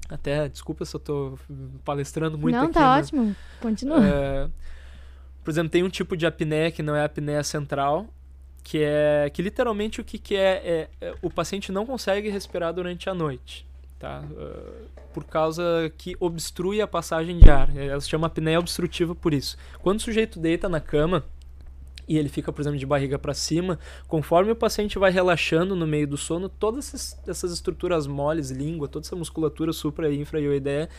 [0.10, 1.38] Até, desculpa se eu tô
[1.86, 2.74] palestrando muito não, aqui.
[2.74, 3.36] Não, tá ótimo.
[3.62, 4.04] Continua.
[4.04, 4.50] É,
[5.44, 8.08] por exemplo, tem um tipo de apneia que não é a apneia central,
[8.64, 12.74] que é que literalmente o que, que é, é, é o paciente não consegue respirar
[12.74, 13.70] durante a noite
[14.02, 14.24] tá?
[14.32, 17.76] Uh, por causa que obstrui a passagem de ar.
[17.78, 19.56] Ela se chama apneia obstrutiva por isso.
[19.80, 21.24] Quando o sujeito deita na cama
[22.08, 25.86] e ele fica, por exemplo, de barriga para cima, conforme o paciente vai relaxando no
[25.86, 30.90] meio do sono, todas essas, estruturas moles, língua, toda essa musculatura supra e infraioideia,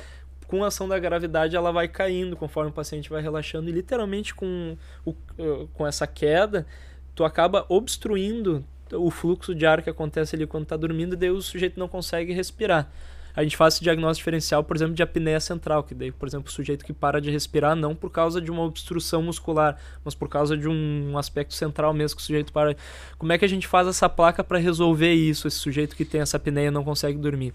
[0.46, 4.34] com a ação da gravidade, ela vai caindo conforme o paciente vai relaxando e literalmente
[4.34, 6.66] com, o, uh, com essa queda,
[7.14, 11.40] tu acaba obstruindo o fluxo de ar que acontece ali quando está dormindo, daí o
[11.40, 12.90] sujeito não consegue respirar.
[13.34, 16.48] a gente faz esse diagnóstico diferencial, por exemplo, de apneia central, que daí, por exemplo,
[16.48, 20.28] o sujeito que para de respirar não por causa de uma obstrução muscular, mas por
[20.28, 22.76] causa de um aspecto central mesmo que o sujeito para.
[23.18, 26.20] Como é que a gente faz essa placa para resolver isso, esse sujeito que tem
[26.20, 27.54] essa apneia não consegue dormir?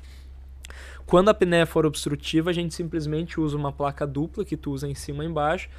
[1.05, 4.89] Quando a apneia for obstrutiva, a gente simplesmente usa uma placa dupla que tu usa
[4.89, 5.69] em cima e embaixo,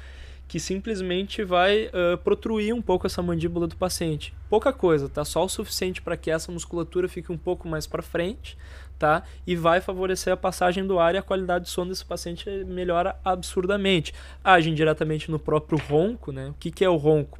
[0.49, 4.33] que simplesmente vai uh, protruir um pouco essa mandíbula do paciente.
[4.49, 5.23] Pouca coisa, tá?
[5.23, 8.57] Só o suficiente para que essa musculatura fique um pouco mais para frente,
[8.97, 9.23] tá?
[9.47, 13.15] E vai favorecer a passagem do ar e a qualidade de sono desse paciente melhora
[13.23, 14.13] absurdamente.
[14.43, 16.49] Age diretamente no próprio ronco, né?
[16.49, 17.39] O que, que é o ronco?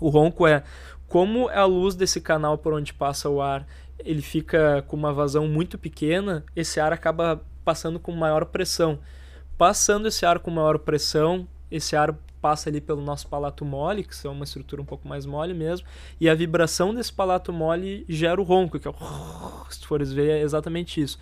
[0.00, 0.62] O ronco é
[1.08, 3.66] como a luz desse canal por onde passa o ar
[3.98, 8.98] ele fica com uma vazão muito pequena, esse ar acaba passando com maior pressão.
[9.56, 14.26] Passando esse ar com maior pressão, esse ar passa ali pelo nosso palato mole, que
[14.26, 15.86] é uma estrutura um pouco mais mole mesmo,
[16.20, 18.94] e a vibração desse palato mole gera o ronco, que é o...
[19.68, 21.18] se fores ver é exatamente isso.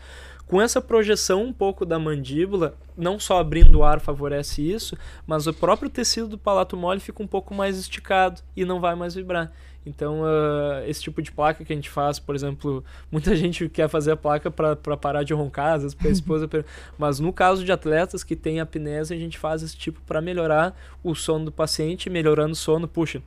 [0.47, 5.49] Com essa projeção um pouco da mandíbula, não só abrindo o ar favorece isso, mas
[5.49, 9.15] o próprio tecido do palato mole fica um pouco mais esticado e não vai mais
[9.15, 9.51] vibrar.
[9.87, 13.89] Então, uh, esse tipo de placa que a gente faz, por exemplo, muita gente quer
[13.89, 16.49] fazer a placa para parar de roncar, às vezes para a esposa,
[16.99, 20.77] mas no caso de atletas que têm apneia, a gente faz esse tipo para melhorar
[21.05, 23.23] o sono do paciente, melhorando o sono, puxa,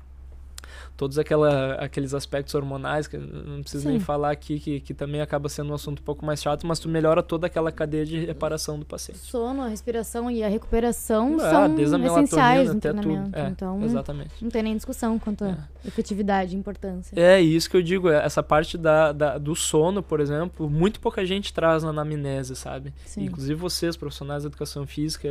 [0.96, 3.90] todos aquela, aqueles aspectos hormonais, que não preciso Sim.
[3.90, 6.80] nem falar aqui, que, que também acaba sendo um assunto um pouco mais chato, mas
[6.80, 9.20] tu melhora toda aquela cadeia de reparação do paciente.
[9.20, 13.38] Sono, a respiração e a recuperação ah, são essenciais no treinamento.
[13.38, 14.32] É, então, exatamente.
[14.42, 15.58] não tem nem discussão quanto à é.
[15.88, 17.20] efetividade e importância.
[17.20, 21.00] É isso que eu digo, é, essa parte da, da, do sono, por exemplo, muito
[21.00, 22.94] pouca gente traz na anamnese, sabe?
[23.06, 23.26] Sim.
[23.26, 25.28] Inclusive vocês, profissionais da educação física,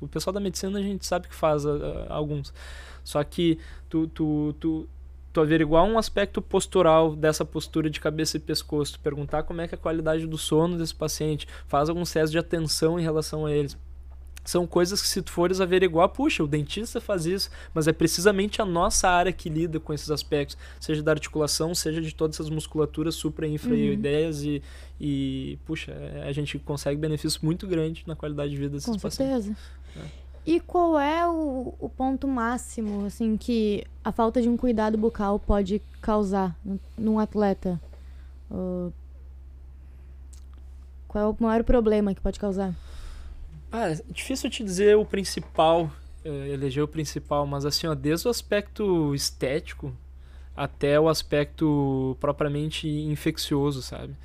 [0.00, 1.64] o pessoal da medicina a gente sabe que faz
[2.08, 2.52] alguns.
[3.08, 4.86] Só que tu, tu, tu,
[5.32, 9.74] tu averiguar um aspecto postural dessa postura de cabeça e pescoço, perguntar como é que
[9.74, 13.50] é a qualidade do sono desse paciente, faz alguns testes de atenção em relação a
[13.50, 13.78] eles.
[14.44, 18.60] São coisas que se tu fores averiguar, puxa, o dentista faz isso, mas é precisamente
[18.60, 22.50] a nossa área que lida com esses aspectos, seja da articulação, seja de todas essas
[22.50, 24.48] musculaturas supra e infraioideias uhum.
[24.50, 24.62] e,
[25.00, 29.46] e, puxa, a gente consegue benefícios muito grandes na qualidade de vida desses com pacientes.
[29.46, 29.56] Com certeza.
[29.96, 30.27] É.
[30.48, 35.38] E qual é o, o ponto máximo, assim, que a falta de um cuidado bucal
[35.38, 36.56] pode causar
[36.96, 37.78] num atleta?
[38.50, 38.90] Uh,
[41.06, 42.74] qual é o maior problema que pode causar?
[43.70, 45.90] Ah, é difícil te dizer o principal,
[46.24, 49.92] eh, eleger o principal, mas assim, ó, desde o aspecto estético
[50.56, 54.16] até o aspecto propriamente infeccioso, sabe?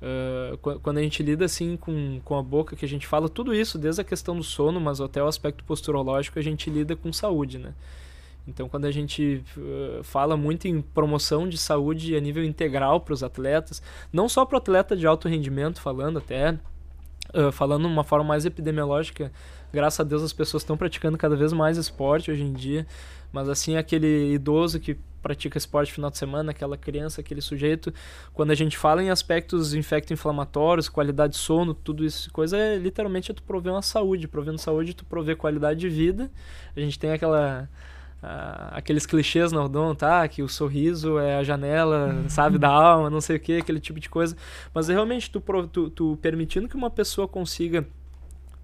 [0.00, 3.52] Uh, quando a gente lida assim com, com a boca, que a gente fala tudo
[3.52, 7.12] isso, desde a questão do sono, mas até o aspecto posturológico, a gente lida com
[7.12, 7.74] saúde, né?
[8.46, 13.12] Então, quando a gente uh, fala muito em promoção de saúde a nível integral para
[13.12, 13.82] os atletas,
[14.12, 16.52] não só para o atleta de alto rendimento, falando até,
[17.34, 19.30] uh, falando de uma forma mais epidemiológica,
[19.72, 22.86] graças a Deus as pessoas estão praticando cada vez mais esporte hoje em dia,
[23.32, 27.92] mas assim, aquele idoso que pratica esporte no final de semana, aquela criança, aquele sujeito,
[28.32, 33.30] quando a gente fala em aspectos infecto-inflamatórios, qualidade de sono, tudo isso, coisa é literalmente
[33.30, 36.30] é tu prover uma saúde, provendo saúde, tu prover qualidade de vida.
[36.76, 37.68] A gente tem aquela
[38.20, 40.26] Uh, aqueles clichês no odonto, tá?
[40.26, 42.28] Que o sorriso é a janela, uhum.
[42.28, 44.36] sabe, da alma, não sei o que, aquele tipo de coisa.
[44.74, 45.40] Mas realmente tu,
[45.72, 47.86] tu, tu permitindo que uma pessoa consiga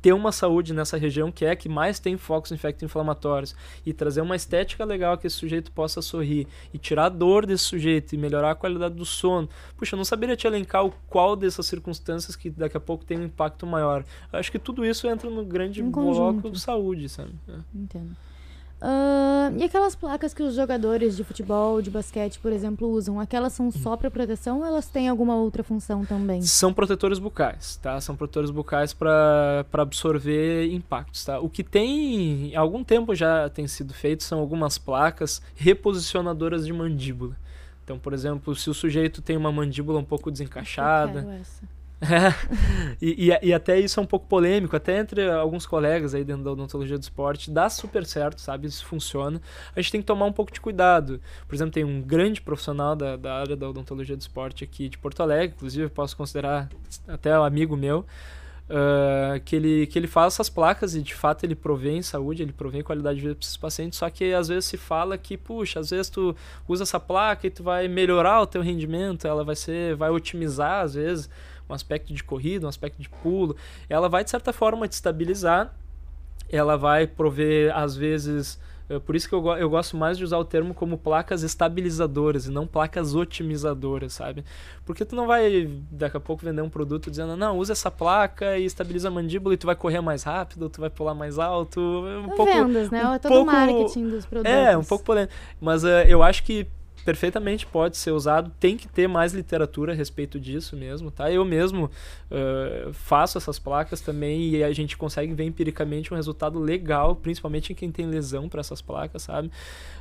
[0.05, 4.37] ter uma saúde nessa região que é que mais tem focos infecto-inflamatórios e trazer uma
[4.37, 8.51] estética legal que esse sujeito possa sorrir e tirar a dor desse sujeito e melhorar
[8.51, 9.49] a qualidade do sono.
[9.79, 13.19] Puxa, eu não saberia te elencar o qual dessas circunstâncias que daqui a pouco tem
[13.19, 14.05] um impacto maior.
[14.31, 17.33] Eu acho que tudo isso entra no grande um bloco de saúde, sabe?
[17.49, 17.55] É.
[17.75, 18.15] Entendo.
[18.83, 23.53] Uh, e aquelas placas que os jogadores de futebol, de basquete, por exemplo, usam, aquelas
[23.53, 26.43] são só para proteção ou elas têm alguma outra função também?
[26.43, 28.01] São protetores bucais, tá?
[28.01, 31.41] São protetores bucais para absorver impactos, tá?
[31.41, 36.73] O que tem, há algum tempo já tem sido feito, são algumas placas reposicionadoras de
[36.73, 37.37] mandíbula.
[37.85, 41.63] Então, por exemplo, se o sujeito tem uma mandíbula um pouco desencaixada, Eu quero essa.
[43.01, 46.43] e, e, e, até isso é um pouco polêmico, até entre alguns colegas aí dentro
[46.43, 48.67] da odontologia do esporte, dá super certo, sabe?
[48.67, 49.41] Isso funciona.
[49.75, 51.21] A gente tem que tomar um pouco de cuidado.
[51.47, 54.99] Por exemplo, tem um grande profissional da, da área da odontologia do esporte aqui de
[54.99, 56.69] Porto Alegre, inclusive posso considerar
[57.09, 58.05] até um amigo meu,
[58.65, 62.53] Uh, que, ele, que ele faz essas placas e de fato ele provém saúde, ele
[62.53, 65.81] provém qualidade de vida para esses pacientes, só que às vezes se fala que, puxa,
[65.81, 66.35] às vezes tu
[66.67, 70.81] usa essa placa e tu vai melhorar o teu rendimento, ela vai ser, vai otimizar
[70.81, 71.29] às vezes
[71.69, 73.57] um aspecto de corrida, um aspecto de pulo,
[73.89, 75.75] ela vai de certa forma te estabilizar,
[76.51, 80.37] ela vai prover às vezes É por isso que eu, eu gosto mais de usar
[80.37, 84.45] o termo como placas estabilizadoras e não placas otimizadoras, sabe?
[84.85, 88.59] Porque tu não vai daqui a pouco vender um produto dizendo, não, usa essa placa
[88.59, 91.81] e estabiliza a mandíbula e tu vai correr mais rápido, tu vai pular mais alto.
[91.81, 93.07] Um pouco, Vendas, né?
[93.07, 94.53] Um é todo pouco, marketing dos produtos.
[94.53, 95.33] É, um pouco polêmico.
[95.59, 96.67] Mas uh, eu acho que
[97.05, 98.51] perfeitamente pode ser usado.
[98.59, 101.31] Tem que ter mais literatura a respeito disso mesmo, tá?
[101.31, 106.59] Eu mesmo uh, faço essas placas também e a gente consegue ver empiricamente um resultado
[106.59, 109.51] legal, principalmente em quem tem lesão para essas placas, sabe?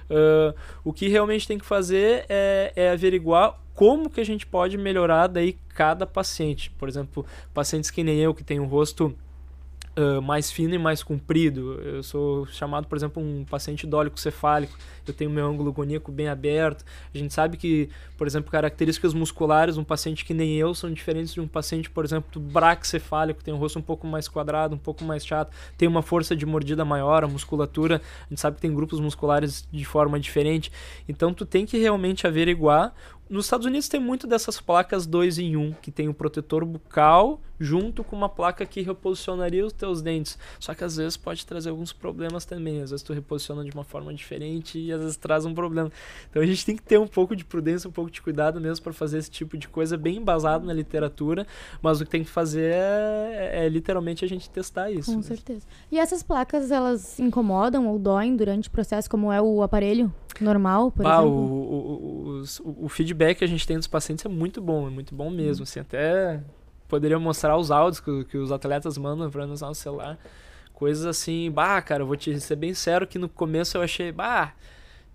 [0.10, 4.78] Uh, o que realmente tem que fazer é, é averiguar como que a gente pode
[4.78, 6.72] melhorar daí cada paciente.
[6.72, 9.16] Por exemplo, pacientes que nem eu, que tem um rosto
[9.98, 11.80] uh, mais fino e mais comprido.
[11.82, 14.78] Eu sou chamado, por exemplo, um paciente dólico cefálico.
[15.06, 16.86] Eu tenho meu ângulo goníaco bem aberto.
[17.14, 21.34] A gente sabe que, por exemplo, características musculares, um paciente que nem eu são diferentes
[21.34, 25.04] de um paciente, por exemplo, braxcefálico, tem um rosto um pouco mais quadrado, um pouco
[25.04, 28.74] mais chato, tem uma força de mordida maior, a musculatura, a gente sabe que tem
[28.74, 30.72] grupos musculares de forma diferente.
[31.08, 32.94] Então tu tem que realmente averiguar
[33.34, 36.64] nos Estados Unidos tem muito dessas placas 2 em 1, um, que tem o protetor
[36.64, 40.38] bucal junto com uma placa que reposicionaria os teus dentes.
[40.60, 42.82] Só que às vezes pode trazer alguns problemas também.
[42.82, 45.92] Às vezes tu reposiciona de uma forma diferente e às vezes traz um problema.
[46.30, 48.84] Então a gente tem que ter um pouco de prudência, um pouco de cuidado mesmo
[48.84, 51.48] para fazer esse tipo de coisa bem embasado na literatura,
[51.82, 55.12] mas o que tem que fazer é, é literalmente a gente testar isso.
[55.12, 55.66] Com certeza.
[55.92, 60.14] E essas placas, elas incomodam ou doem durante o processo, como é o aparelho?
[60.42, 61.38] normal, por bah, exemplo?
[61.38, 64.90] O, o, o, o, feedback que a gente tem dos pacientes é muito bom, é
[64.90, 65.62] muito bom mesmo.
[65.62, 65.70] Hum.
[65.70, 66.42] Assim, até
[66.88, 70.18] poderia mostrar os áudios que, que os atletas mandam para usar no celular.
[70.74, 74.12] Coisas assim, bah, cara, eu vou te ser bem sério que no começo eu achei,
[74.12, 74.56] bah,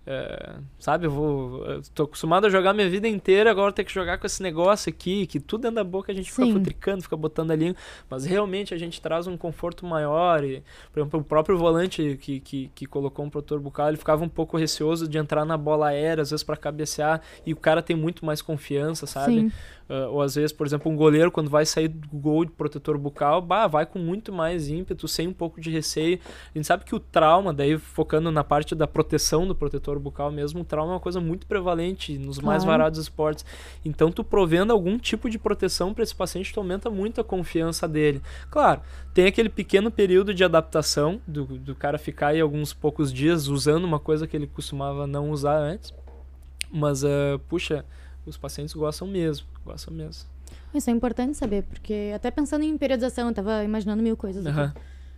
[0.05, 1.65] é, sabe, eu vou.
[1.65, 4.89] Eu tô acostumado a jogar minha vida inteira, agora ter que jogar com esse negócio
[4.89, 6.45] aqui, que tudo dentro da boca a gente Sim.
[6.45, 7.75] fica futricando, fica botando ali.
[8.09, 10.43] Mas realmente a gente traz um conforto maior.
[10.43, 14.23] E, por exemplo, o próprio volante que, que, que colocou um protetor bucal, ele ficava
[14.23, 17.81] um pouco receoso de entrar na bola aérea, às vezes para cabecear, e o cara
[17.81, 19.41] tem muito mais confiança, sabe?
[19.41, 19.51] Sim.
[19.89, 22.95] Uh, ou às vezes, por exemplo, um goleiro, quando vai sair do gol de protetor
[22.95, 26.19] bucal, bah, vai com muito mais ímpeto, sem um pouco de receio.
[26.53, 30.31] A gente sabe que o trauma, daí focando na parte da proteção do protetor bucal
[30.31, 33.43] mesmo, o trauma é uma coisa muito prevalente nos mais variados esportes.
[33.83, 37.87] Então, tu provendo algum tipo de proteção para esse paciente, tu aumenta muito a confiança
[37.87, 38.21] dele.
[38.51, 43.47] Claro, tem aquele pequeno período de adaptação do, do cara ficar aí alguns poucos dias
[43.47, 45.91] usando uma coisa que ele costumava não usar antes.
[46.71, 47.83] Mas, uh, puxa,
[48.29, 50.29] os pacientes gostam mesmo, gostam mesmo.
[50.73, 54.71] Isso é importante saber, porque até pensando em periodização, eu tava imaginando mil coisas uhum.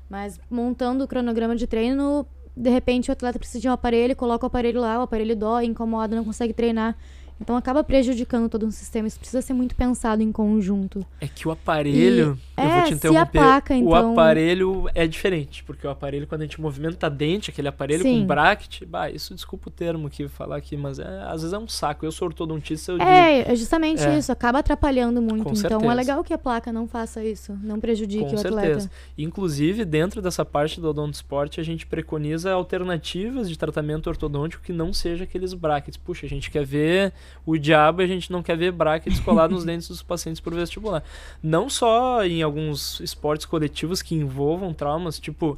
[0.10, 4.46] Mas montando o cronograma de treino, de repente o atleta precisa de um aparelho, coloca
[4.46, 6.98] o aparelho lá, o aparelho dói, incomoda, não consegue treinar.
[7.42, 9.08] Então acaba prejudicando todo um sistema.
[9.08, 11.04] Isso precisa ser muito pensado em conjunto.
[11.20, 12.38] É que o aparelho.
[12.56, 13.22] E, eu é, vou te interromper.
[13.22, 13.92] A placa, então...
[13.92, 18.22] O aparelho é diferente, porque o aparelho, quando a gente movimenta dente, aquele aparelho Sim.
[18.22, 21.58] com bracket, bah, isso desculpa o termo que falar aqui, mas é, às vezes é
[21.58, 22.06] um saco.
[22.06, 24.18] Eu sou ortodontista, eu É, digo, é justamente é.
[24.18, 25.44] isso, acaba atrapalhando muito.
[25.44, 25.92] Com então certeza.
[25.92, 28.62] é legal que a placa não faça isso, não prejudique com o atleta.
[28.62, 28.92] Certeza.
[29.18, 34.94] Inclusive, dentro dessa parte do odontosport, a gente preconiza alternativas de tratamento ortodôntico que não
[34.94, 35.98] seja aqueles brackets.
[35.98, 37.14] Puxa, a gente quer ver
[37.46, 41.04] o diabo a gente não quer ver brackets colados nos dentes dos pacientes por vestibular.
[41.42, 45.58] Não só em alguns esportes coletivos que envolvam traumas, tipo,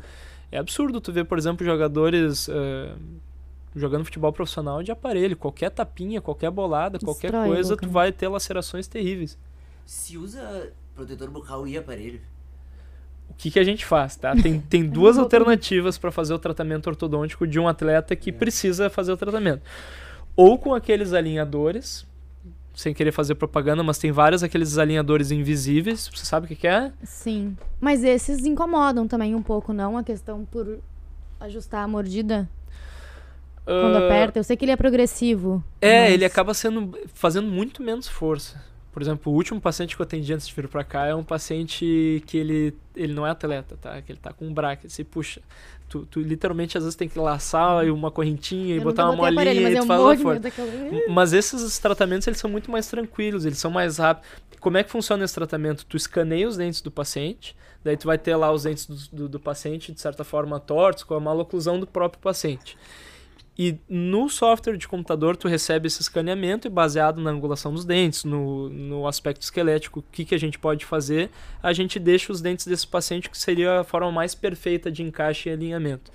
[0.52, 2.98] é absurdo tu ver, por exemplo, jogadores uh,
[3.76, 5.36] jogando futebol profissional de aparelho.
[5.36, 9.38] Qualquer tapinha, qualquer bolada, Destrói qualquer coisa, tu vai ter lacerações terríveis.
[9.86, 12.22] Se usa protetor bucal e aparelho,
[13.30, 14.36] o que, que a gente faz, tá?
[14.36, 18.34] Tem, tem duas alternativas para fazer o tratamento ortodôntico de um atleta que é.
[18.34, 19.64] precisa fazer o tratamento
[20.36, 22.06] ou com aqueles alinhadores,
[22.74, 26.10] sem querer fazer propaganda, mas tem vários aqueles alinhadores invisíveis.
[26.14, 26.92] Você sabe o que, que é?
[27.04, 27.56] Sim.
[27.80, 29.98] Mas esses incomodam também um pouco, não?
[29.98, 30.80] A questão por
[31.40, 32.50] ajustar a mordida.
[33.66, 35.64] Quando uh, aperta, eu sei que ele é progressivo.
[35.80, 36.14] É, mas...
[36.14, 38.62] ele acaba sendo fazendo muito menos força.
[38.92, 41.24] Por exemplo, o último paciente que eu atendi antes de vir para cá é um
[41.24, 44.00] paciente que ele, ele não é atleta, tá?
[44.02, 44.88] Que ele tá com um braque.
[44.88, 45.42] Você puxa,
[45.94, 49.68] Tu, tu, literalmente às vezes tem que laçar uma correntinha e botar uma molinha aparelho,
[49.68, 50.42] e tu faz força.
[51.08, 54.28] Mas esses tratamentos eles são muito mais tranquilos, eles são mais rápidos.
[54.60, 55.86] Como é que funciona esse tratamento?
[55.86, 59.30] Tu escaneia os dentes do paciente, daí tu vai ter lá os dentes do, do,
[59.30, 62.76] do paciente de certa forma tortos com a maloclusão do próprio paciente.
[63.58, 68.24] E no software de computador tu recebe esse escaneamento e baseado na angulação dos dentes,
[68.24, 71.30] no, no aspecto esquelético, o que, que a gente pode fazer,
[71.62, 75.50] a gente deixa os dentes desse paciente que seria a forma mais perfeita de encaixe
[75.50, 76.12] e alinhamento.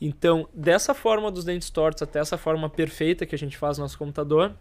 [0.00, 3.82] Então, dessa forma dos dentes tortos até essa forma perfeita que a gente faz no
[3.82, 4.54] nosso computador,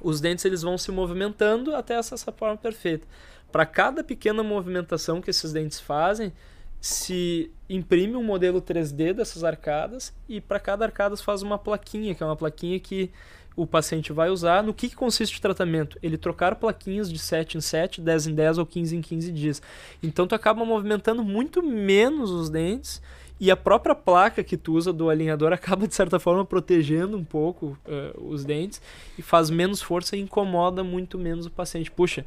[0.00, 3.04] os dentes eles vão se movimentando até essa, essa forma perfeita.
[3.50, 6.32] Para cada pequena movimentação que esses dentes fazem,
[6.80, 12.22] se imprime um modelo 3D dessas arcadas e para cada arcada faz uma plaquinha, que
[12.22, 13.10] é uma plaquinha que
[13.56, 14.62] o paciente vai usar.
[14.62, 15.98] No que, que consiste o tratamento?
[16.00, 19.62] Ele trocar plaquinhas de 7 em 7, 10 em 10 ou 15 em 15 dias.
[20.00, 23.02] Então tu acaba movimentando muito menos os dentes
[23.40, 27.24] e a própria placa que tu usa do alinhador acaba, de certa forma, protegendo um
[27.24, 28.80] pouco uh, os dentes
[29.18, 31.90] e faz menos força e incomoda muito menos o paciente.
[31.90, 32.24] Puxa,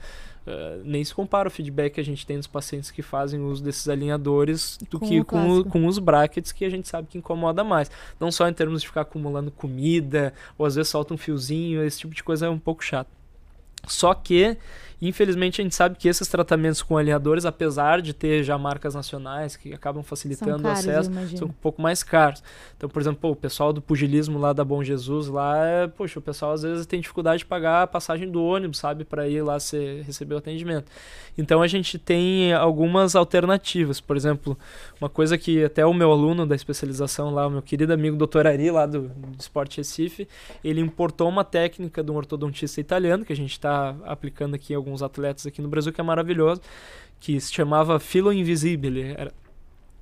[0.48, 3.64] uh, nem se compara o feedback que a gente tem dos pacientes que fazem uso
[3.64, 7.18] desses alinhadores do com que com, o, com os brackets que a gente sabe que
[7.18, 7.90] incomoda mais.
[8.20, 12.00] Não só em termos de ficar acumulando comida, ou às vezes solta um fiozinho, esse
[12.00, 13.10] tipo de coisa é um pouco chato.
[13.88, 14.58] Só que
[15.02, 19.56] Infelizmente, a gente sabe que esses tratamentos com alinhadores, apesar de ter já marcas nacionais
[19.56, 22.44] que acabam facilitando caros, o acesso, são um pouco mais caros.
[22.78, 26.20] Então, por exemplo, pô, o pessoal do pugilismo lá da Bom Jesus, lá, é, poxa,
[26.20, 29.42] o pessoal às vezes tem dificuldade de pagar a passagem do ônibus, sabe, para ir
[29.42, 30.86] lá ser, receber o atendimento.
[31.36, 34.00] Então, a gente tem algumas alternativas.
[34.00, 34.56] Por exemplo,
[35.00, 38.46] uma coisa que até o meu aluno da especialização lá, o meu querido amigo Dr.
[38.46, 40.28] Ari, lá do, do Sport Recife,
[40.64, 44.76] ele importou uma técnica de um ortodontista italiano, que a gente está aplicando aqui em
[44.92, 46.62] alguns atletas aqui no Brasil que é maravilhoso,
[47.20, 49.14] que se chamava filo invisibile.
[49.18, 49.34] Era,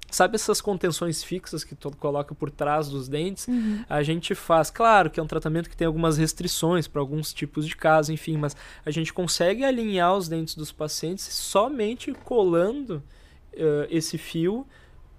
[0.10, 3.48] sabe essas contenções fixas que tu coloca por trás dos dentes?
[3.48, 3.86] Uhum.
[3.88, 7.68] A gente faz, claro que é um tratamento que tem algumas restrições para alguns tipos
[7.68, 13.04] de casos, enfim, mas a gente consegue alinhar os dentes dos pacientes somente colando
[13.54, 14.66] uh, esse fio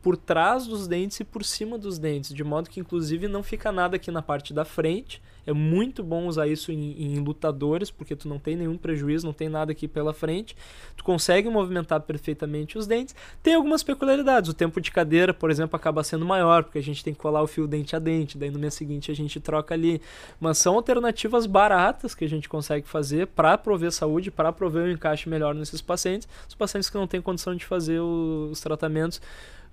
[0.02, 3.70] por trás dos dentes e por cima dos dentes, de modo que inclusive não fica
[3.70, 8.14] nada aqui na parte da frente é muito bom usar isso em, em, lutadores, porque
[8.14, 10.56] tu não tem nenhum prejuízo, não tem nada aqui pela frente.
[10.96, 13.14] Tu consegue movimentar perfeitamente os dentes.
[13.42, 14.50] Tem algumas peculiaridades.
[14.50, 17.42] O tempo de cadeira, por exemplo, acaba sendo maior, porque a gente tem que colar
[17.42, 18.36] o fio dente a dente.
[18.36, 20.00] Daí no mês seguinte a gente troca ali.
[20.38, 24.90] Mas são alternativas baratas que a gente consegue fazer para prover saúde, para prover um
[24.90, 26.28] encaixe melhor nesses pacientes.
[26.48, 29.20] Os pacientes que não têm condição de fazer os tratamentos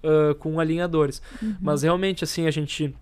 [0.03, 1.21] uh, com alinhadores.
[1.41, 1.55] Uhum.
[1.61, 2.95] Mas realmente, assim, a gente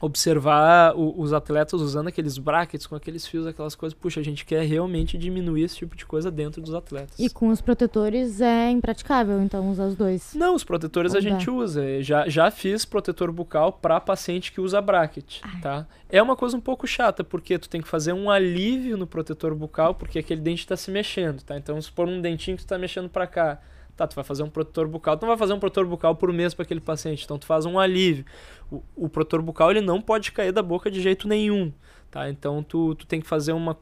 [0.00, 3.98] observar o, os atletas usando aqueles brackets com aqueles fios, aquelas coisas.
[3.98, 7.18] Puxa, a gente quer realmente diminuir esse tipo de coisa dentro dos atletas.
[7.18, 10.34] E com os protetores é impraticável, então, usar os dois?
[10.34, 12.02] Não, os protetores a gente usa.
[12.02, 15.60] Já, já fiz protetor bucal para paciente que usa bracket, Ai.
[15.60, 15.86] tá?
[16.10, 19.54] É uma coisa um pouco chata, porque tu tem que fazer um alívio no protetor
[19.54, 21.56] bucal, porque aquele dente está se mexendo, tá?
[21.56, 23.60] Então, se for um dentinho que está mexendo para cá,
[23.96, 26.30] Tá, tu vai fazer um protetor bucal, tu não vai fazer um protetor bucal por
[26.30, 28.26] mês para aquele paciente, então tu faz um alívio.
[28.70, 31.72] O, o protetor bucal ele não pode cair da boca de jeito nenhum,
[32.10, 32.28] tá?
[32.28, 33.74] Então tu, tu tem que fazer uma,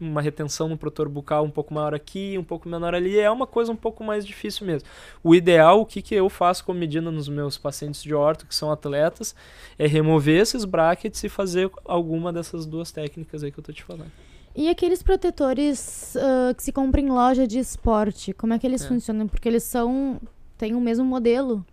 [0.00, 3.48] uma retenção no protetor bucal um pouco maior aqui, um pouco menor ali, é uma
[3.48, 4.88] coisa um pouco mais difícil mesmo.
[5.24, 8.54] O ideal, o que, que eu faço como medida nos meus pacientes de orto, que
[8.54, 9.34] são atletas,
[9.76, 13.82] é remover esses brackets e fazer alguma dessas duas técnicas aí que eu tô te
[13.82, 14.12] falando.
[14.54, 18.84] E aqueles protetores uh, que se compram em loja de esporte, como é que eles
[18.84, 18.88] é.
[18.88, 19.28] funcionam?
[19.28, 20.20] Porque eles são.
[20.56, 21.64] têm o mesmo modelo.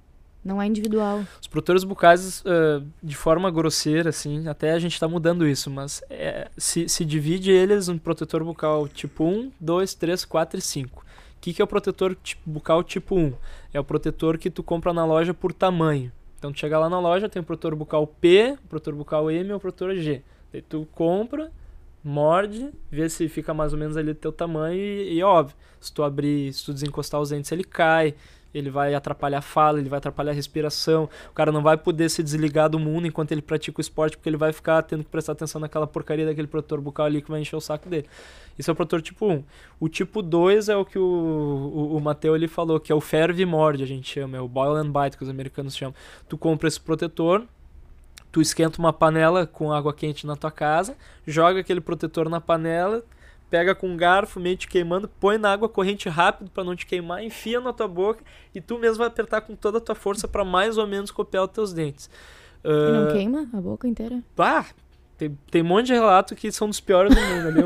[0.44, 1.24] Não é individual.
[1.42, 6.04] Os protetores bucais, uh, de forma grosseira, assim, até a gente está mudando isso, mas
[6.08, 11.00] é, se, se divide eles em protetor bucal tipo 1, 2, 3, 4 e 5.
[11.00, 11.06] O
[11.42, 12.16] que, que é o protetor
[12.46, 13.34] bucal tipo 1?
[13.74, 16.12] É o protetor que tu compra na loja por tamanho.
[16.38, 19.50] Então tu chega lá na loja, tem o protetor bucal P, o protetor bucal M
[19.50, 20.22] e o protetor G.
[20.54, 21.52] Daí tu compra,
[22.06, 25.92] morde, vê se fica mais ou menos ali do teu tamanho e, e, óbvio, se
[25.92, 28.14] tu abrir, se tu desencostar os dentes, ele cai,
[28.54, 31.10] ele vai atrapalhar a fala, ele vai atrapalhar a respiração.
[31.30, 34.30] O cara não vai poder se desligar do mundo enquanto ele pratica o esporte, porque
[34.30, 37.42] ele vai ficar tendo que prestar atenção naquela porcaria daquele protetor bucal ali que vai
[37.42, 38.06] encher o saco dele.
[38.58, 39.44] Isso é o protetor tipo 1.
[39.80, 43.46] O tipo 2 é o que o, o, o ali falou, que é o ferve
[43.46, 45.96] morde, a gente chama, é o boil and bite, que os americanos chamam.
[46.30, 47.44] Tu compra esse protetor,
[48.36, 53.02] tu esquenta uma panela com água quente na tua casa, joga aquele protetor na panela,
[53.50, 56.86] pega com um garfo meio te queimando, põe na água corrente rápido para não te
[56.86, 58.22] queimar, enfia na tua boca
[58.54, 61.46] e tu mesmo vai apertar com toda a tua força para mais ou menos copiar
[61.46, 62.10] os teus dentes.
[62.62, 62.90] Uh...
[62.90, 64.22] E não ah, queima a boca inteira?
[64.38, 64.66] Ah,
[65.18, 67.48] tem, tem um monte de relato que são dos piores do mundo.
[67.48, 67.62] Ali.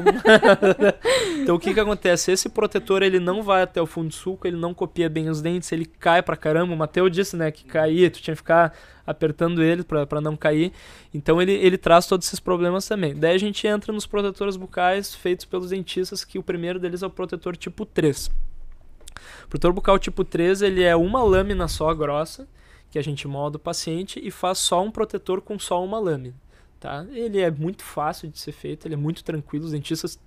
[1.42, 2.32] então o que que acontece?
[2.32, 5.42] Esse protetor ele não vai até o fundo do suco, ele não copia bem os
[5.42, 6.74] dentes, ele cai pra caramba.
[6.74, 10.72] O Mateu disse, né, que caía, tu tinha que ficar apertando ele para não cair.
[11.12, 13.16] Então ele, ele traz todos esses problemas também.
[13.16, 17.08] Daí a gente entra nos protetores bucais feitos pelos dentistas, que o primeiro deles é
[17.08, 18.28] o protetor tipo 3.
[18.28, 22.48] O protetor bucal tipo 3 ele é uma lâmina só grossa,
[22.92, 26.36] que a gente molda o paciente e faz só um protetor com só uma lâmina.
[26.80, 27.06] Tá?
[27.12, 30.18] Ele é muito fácil de ser feito, ele é muito tranquilo, os dentistas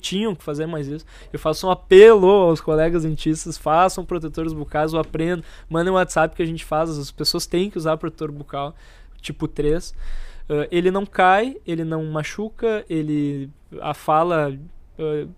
[0.00, 1.06] tinham que fazer mais isso.
[1.32, 6.34] Eu faço um apelo aos colegas dentistas, façam protetores bucais, ou aprendam, mandem um WhatsApp
[6.36, 8.74] que a gente faz, as pessoas têm que usar protetor bucal
[9.22, 9.90] tipo 3.
[9.90, 9.94] Uh,
[10.50, 13.48] ah, ele não cai, ele não machuca, ele
[13.80, 14.52] a fala
[14.98, 15.30] uh,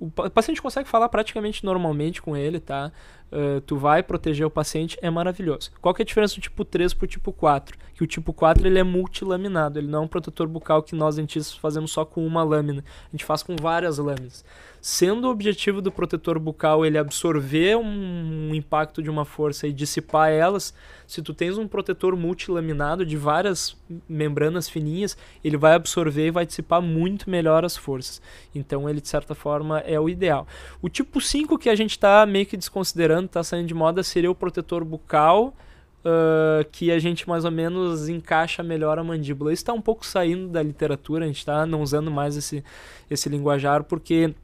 [0.00, 2.90] o paciente consegue falar praticamente normalmente com ele, tá?
[3.32, 5.70] Uh, tu vai proteger o paciente, é maravilhoso.
[5.80, 7.76] Qual que é a diferença do tipo 3 para o tipo 4?
[7.94, 11.16] Que o tipo 4 ele é multilaminado, ele não é um protetor bucal que nós
[11.16, 14.44] dentistas fazemos só com uma lâmina, a gente faz com várias lâminas
[14.80, 19.72] sendo o objetivo do protetor bucal ele absorver um, um, impacto de uma força e
[19.72, 20.72] dissipar elas,
[21.06, 23.76] se tu tens um protetor multilaminado de várias
[24.08, 28.22] membranas fininhas, ele vai absorver e vai dissipar muito melhor as forças.
[28.54, 30.46] Então ele de certa forma é o ideal.
[30.80, 34.30] O tipo 5 que a gente está meio que desconsiderando, está saindo de moda, seria
[34.30, 35.54] o protetor bucal.
[36.02, 39.52] Uh, que a gente mais ou menos encaixa melhor a mandíbula.
[39.52, 42.64] Isso está um pouco saindo da literatura, a gente está não usando mais esse,
[43.10, 44.34] esse linguajar, porque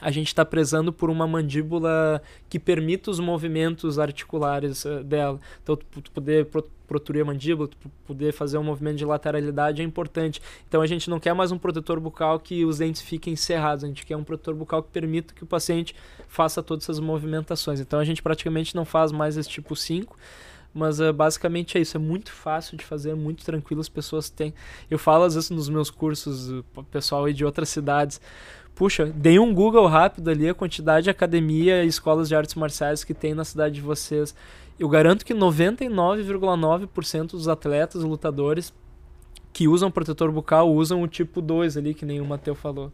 [0.00, 5.40] a gente está prezando por uma mandíbula que permita os movimentos articulares uh, dela.
[5.62, 7.76] Então, tu, tu poder pro, proturir a mandíbula, tu
[8.06, 10.40] poder fazer um movimento de lateralidade é importante.
[10.68, 13.88] Então, a gente não quer mais um protetor bucal que os dentes fiquem cerrados, a
[13.88, 15.94] gente quer um protetor bucal que permita que o paciente
[16.28, 17.80] faça todas essas movimentações.
[17.80, 20.16] Então, a gente praticamente não faz mais esse tipo 5.
[20.72, 24.28] Mas uh, basicamente é isso, é muito fácil de fazer, é muito tranquilo, as pessoas
[24.28, 24.52] têm.
[24.90, 28.20] Eu falo às vezes nos meus cursos, o pessoal aí de outras cidades,
[28.78, 33.02] puxa, dei um Google rápido ali a quantidade de academia e escolas de artes marciais
[33.02, 34.32] que tem na cidade de vocês.
[34.78, 38.72] Eu garanto que 99,9% dos atletas, lutadores
[39.52, 42.92] que usam protetor bucal usam o tipo 2 ali, que nem o Matheus falou.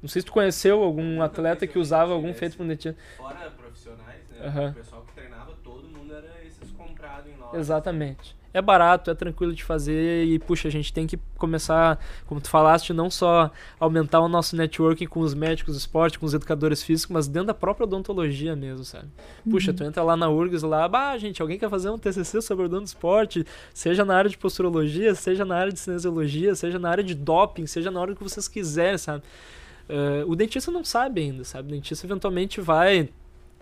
[0.00, 2.96] Não sei se tu conheceu algum atleta que usava algum feito dentista.
[3.16, 4.46] Fora profissionais, né?
[4.46, 4.68] Uhum.
[4.68, 7.58] O pessoal que treinava, todo mundo era esses comprados em loja.
[7.58, 12.40] Exatamente é barato, é tranquilo de fazer e, puxa, a gente tem que começar, como
[12.40, 13.50] tu falaste, não só
[13.80, 17.48] aumentar o nosso networking com os médicos do esporte, com os educadores físicos, mas dentro
[17.48, 19.08] da própria odontologia mesmo, sabe?
[19.50, 19.76] Puxa, uhum.
[19.76, 22.84] tu entra lá na URGS lá, bah, gente, alguém quer fazer um TCC sobre odonto
[22.84, 23.44] esporte,
[23.74, 27.66] seja na área de posturologia, seja na área de cinesiologia, seja na área de doping,
[27.66, 29.24] seja na hora que vocês quiserem, sabe?
[29.88, 31.68] Uh, o dentista não sabe ainda, sabe?
[31.68, 33.10] O dentista eventualmente vai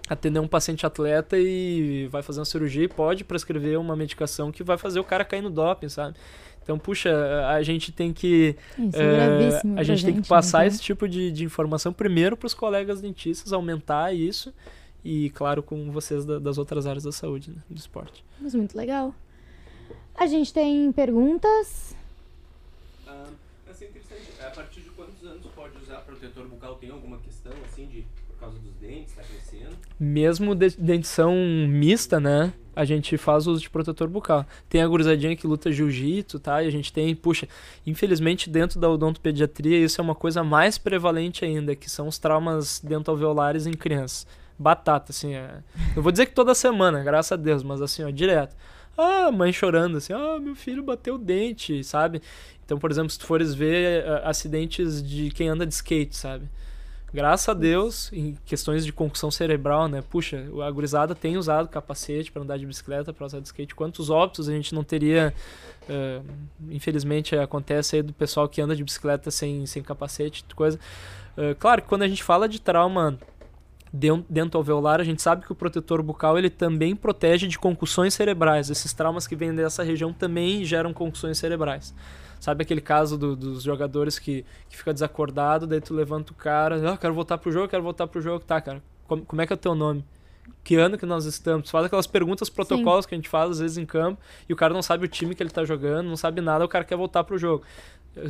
[0.09, 4.63] atender um paciente atleta e vai fazer uma cirurgia e pode prescrever uma medicação que
[4.63, 6.17] vai fazer o cara cair no doping, sabe?
[6.63, 7.11] Então, puxa,
[7.49, 8.57] a gente tem que.
[8.79, 10.75] Isso é, é a gente tem que passar então.
[10.75, 14.53] esse tipo de, de informação primeiro para os colegas dentistas, aumentar isso
[15.05, 18.25] e, claro, com vocês da, das outras áreas da saúde, né, do esporte.
[18.41, 19.13] Mas muito legal.
[20.15, 21.97] A gente tem perguntas.
[23.07, 23.27] Ah,
[23.69, 24.31] assim, interessante.
[24.41, 26.77] A partir de quantos anos pode usar protetor bucal?
[26.77, 28.05] Tem alguma questão, assim, de
[28.43, 29.77] causa dos dentes, está crescendo?
[29.99, 31.33] mesmo de dentição
[31.69, 32.53] mista, né?
[32.75, 34.45] A gente faz uso de protetor bucal.
[34.69, 36.63] Tem a gurizadinha que luta jiu-jitsu, tá?
[36.63, 37.47] E a gente tem, puxa,
[37.87, 42.81] infelizmente dentro da odontopediatria isso é uma coisa mais prevalente ainda, que são os traumas
[42.81, 44.27] dentalveolares em crianças.
[44.59, 45.63] Batata, assim, é...
[45.95, 48.57] Eu vou dizer que toda semana, graças a Deus, mas assim, ó, direto.
[48.97, 52.21] Ah, mãe chorando, assim, ah, meu filho bateu o dente, sabe?
[52.65, 56.49] Então, por exemplo, se tu fores ver uh, acidentes de quem anda de skate, sabe?
[57.15, 60.03] Graças a Deus, em questões de concussão cerebral, né?
[60.03, 63.75] Puxa, a gurizada tem usado capacete para andar de bicicleta, para usar de skate.
[63.75, 65.35] Quantos óbitos a gente não teria?
[65.83, 66.25] Uh,
[66.71, 70.79] infelizmente acontece aí do pessoal que anda de bicicleta sem, sem capacete, coisa.
[71.37, 73.19] Uh, claro que quando a gente fala de trauma
[73.93, 78.71] dentro alveolar, a gente sabe que o protetor bucal ele também protege de concussões cerebrais.
[78.71, 81.95] Esses traumas que vêm dessa região também geram concussões cerebrais.
[82.43, 86.93] Sabe aquele caso do, dos jogadores que, que fica desacordado, daí tu levanta o cara,
[86.93, 88.45] ah, quero voltar pro jogo, quero voltar pro jogo.
[88.45, 90.05] Tá, cara, como, como é que é o teu nome?
[90.65, 91.71] Que ano que nós estamos?
[91.71, 93.11] Faz aquelas perguntas, protocolos Sim.
[93.11, 95.37] que a gente faz às vezes em campo, e o cara não sabe o time
[95.37, 97.63] que ele tá jogando, não sabe nada, o cara quer voltar pro jogo.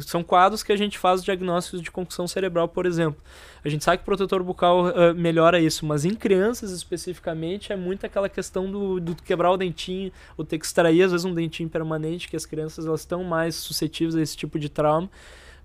[0.06, 3.20] São quadros que a gente faz diagnósticos de concussão cerebral, por exemplo.
[3.64, 7.76] A gente sabe que o protetor bucal uh, melhora isso, mas em crianças especificamente é
[7.76, 11.34] muito aquela questão do, do, quebrar o dentinho, ou ter que extrair às vezes um
[11.34, 15.10] dentinho permanente, que as crianças elas estão mais suscetíveis a esse tipo de trauma.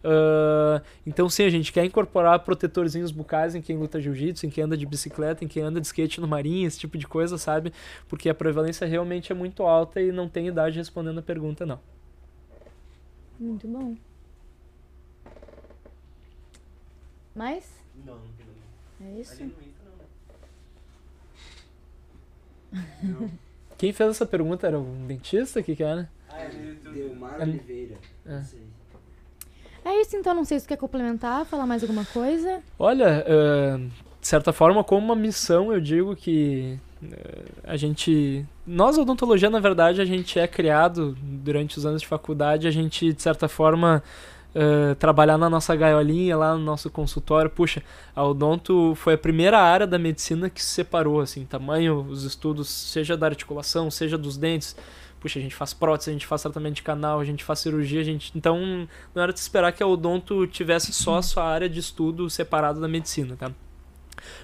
[0.03, 4.63] Uh, então sim, a gente quer incorporar protetorzinhos bucais em quem luta jiu-jitsu, em quem
[4.63, 7.72] anda de bicicleta, em quem anda de skate no marinho, esse tipo de coisa, sabe?
[8.07, 11.96] Porque a prevalência realmente é muito alta e não tem idade respondendo a pergunta, não.
[13.39, 13.95] Muito bom.
[17.35, 17.71] Mais?
[18.03, 18.21] Não, não
[18.99, 19.43] tem É isso?
[19.43, 19.67] Ali não
[23.03, 23.31] não.
[23.77, 25.59] Quem fez essa pergunta era um dentista?
[25.59, 26.09] O que, que era?
[26.29, 27.95] Ah, é Delmar Oliveira.
[28.25, 28.41] É.
[29.85, 30.33] é isso, então.
[30.33, 32.61] Não sei se tu quer complementar, falar mais alguma coisa.
[32.79, 33.79] Olha, uh,
[34.19, 36.79] de certa forma, como uma missão, eu digo que
[37.63, 38.45] a gente.
[38.65, 43.13] Nós, odontologia, na verdade, a gente é criado durante os anos de faculdade, a gente,
[43.13, 44.03] de certa forma
[44.55, 47.49] uh, trabalhar na nossa gaiolinha, lá no nosso consultório.
[47.49, 47.83] Puxa,
[48.15, 52.67] a odonto foi a primeira área da medicina que se separou, assim, tamanho, os estudos,
[52.69, 54.75] seja da articulação, seja dos dentes.
[55.19, 58.01] Puxa, a gente faz prótese, a gente faz tratamento de canal, a gente faz cirurgia,
[58.01, 58.31] a gente...
[58.35, 62.29] Então, não era de esperar que a odonto tivesse só a sua área de estudo
[62.29, 63.51] separada da medicina, tá?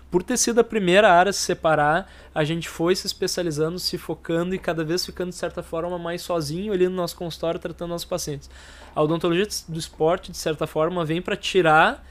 [0.10, 3.98] Por ter sido a primeira área a se separar, a gente foi se especializando, se
[3.98, 7.90] focando e cada vez ficando, de certa forma, mais sozinho ali no nosso consultório tratando
[7.90, 8.50] nossos pacientes.
[8.96, 12.06] A odontologia do esporte, de certa forma, vem para tirar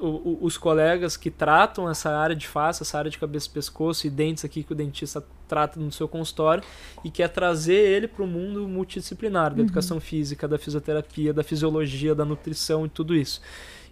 [0.00, 4.10] os colegas que tratam essa área de face, essa área de cabeça e pescoço e
[4.10, 6.62] dentes aqui que o dentista trata no seu consultório
[7.04, 9.64] e quer trazer ele para o mundo multidisciplinar, da uhum.
[9.64, 13.42] educação física, da fisioterapia, da fisiologia, da nutrição e tudo isso.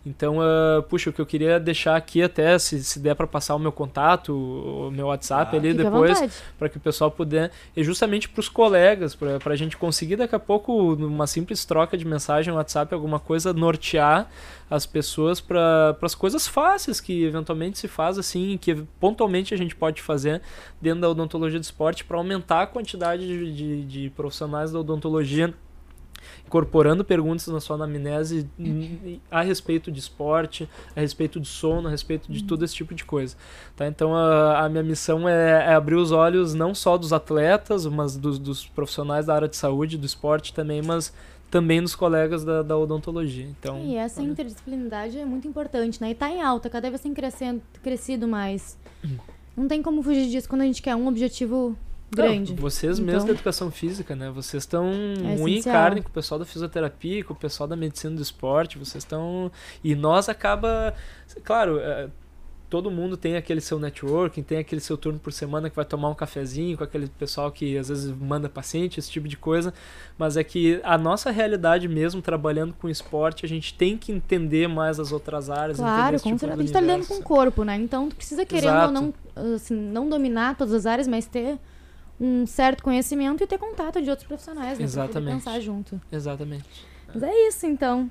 [0.07, 3.55] Então, uh, puxa, o que eu queria deixar aqui até, se, se der para passar
[3.55, 7.83] o meu contato, o meu WhatsApp ah, ali depois, para que o pessoal puder, é
[7.83, 12.07] justamente para os colegas, para a gente conseguir daqui a pouco, numa simples troca de
[12.07, 14.29] mensagem no WhatsApp, alguma coisa, nortear
[14.71, 19.75] as pessoas para as coisas fáceis que eventualmente se faz assim, que pontualmente a gente
[19.75, 20.43] pode fazer
[20.81, 25.55] dentro da odontologia do esporte para aumentar a quantidade de, de, de profissionais da odontologia
[26.49, 28.49] incorporando perguntas na sua anamnese
[29.31, 33.05] a respeito de esporte, a respeito de sono, a respeito de todo esse tipo de
[33.05, 33.37] coisa.
[33.77, 33.87] Tá?
[33.87, 38.17] Então a, a minha missão é, é, abrir os olhos não só dos atletas, mas
[38.17, 41.13] dos, dos, profissionais da área de saúde, do esporte também, mas
[41.51, 43.47] também dos colegas da, da odontologia.
[43.47, 44.31] Então, e essa olha...
[44.31, 46.09] interdisciplinaridade é muito importante, né?
[46.09, 48.79] E está em alta, cada vez tem crescendo, crescido mais.
[49.55, 51.77] Não tem como fugir disso quando a gente quer um objetivo
[52.11, 52.55] grande.
[52.55, 54.31] Não, vocês mesmos então, da educação física, né?
[54.31, 57.77] Vocês estão é muito em carne com o pessoal da fisioterapia, com o pessoal da
[57.77, 59.51] medicina do esporte, vocês estão...
[59.83, 60.95] E nós acaba...
[61.45, 62.09] Claro, é,
[62.69, 66.11] todo mundo tem aquele seu networking, tem aquele seu turno por semana que vai tomar
[66.11, 69.73] um cafezinho com aquele pessoal que às vezes manda paciente, esse tipo de coisa,
[70.19, 74.69] mas é que a nossa realidade mesmo, trabalhando com esporte, a gente tem que entender
[74.69, 75.79] mais as outras áreas.
[75.79, 76.53] Claro, com tipo certeza.
[76.53, 77.77] A gente está lidando com o corpo, né?
[77.77, 79.15] Então tu precisa querer ou não,
[79.55, 81.59] assim, não dominar todas as áreas, mas ter
[82.21, 84.85] um certo conhecimento e ter contato de outros profissionais, né?
[84.85, 85.43] Exatamente.
[85.43, 86.01] Pra pensar junto.
[86.11, 86.65] Exatamente.
[87.15, 88.11] Mas é isso, então.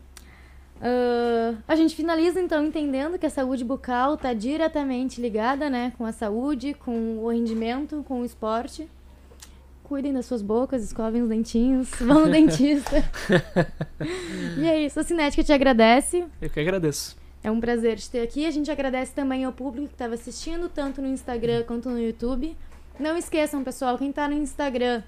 [0.77, 5.91] Uh, a gente finaliza, então, entendendo que a saúde bucal está diretamente ligada, né?
[5.97, 8.87] Com a saúde, com o rendimento, com o esporte.
[9.83, 13.03] Cuidem das suas bocas, escovem os dentinhos, vão no dentista.
[14.57, 16.25] e é isso, a Cinética te agradece.
[16.41, 17.15] Eu que agradeço.
[17.43, 18.45] É um prazer te ter aqui.
[18.45, 22.55] A gente agradece também ao público que estava assistindo, tanto no Instagram quanto no YouTube.
[22.99, 25.03] Não esqueçam, pessoal, quem tá no Instagram,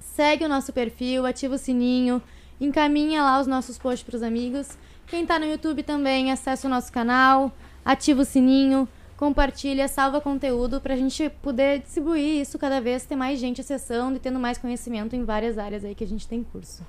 [0.00, 2.20] segue o nosso perfil, ativa o sininho,
[2.60, 4.76] encaminha lá os nossos posts pros amigos.
[5.06, 7.52] Quem tá no YouTube também, acessa o nosso canal,
[7.84, 13.38] ativa o sininho, compartilha, salva conteúdo pra gente poder distribuir isso cada vez, ter mais
[13.38, 16.84] gente acessando e tendo mais conhecimento em várias áreas aí que a gente tem curso.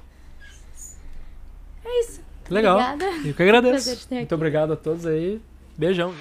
[1.85, 2.21] É isso.
[2.49, 2.79] Legal.
[2.79, 3.27] Obrigada.
[3.27, 4.07] Eu que agradeço.
[4.11, 5.39] Muito obrigado a todos aí.
[5.77, 6.13] Beijão.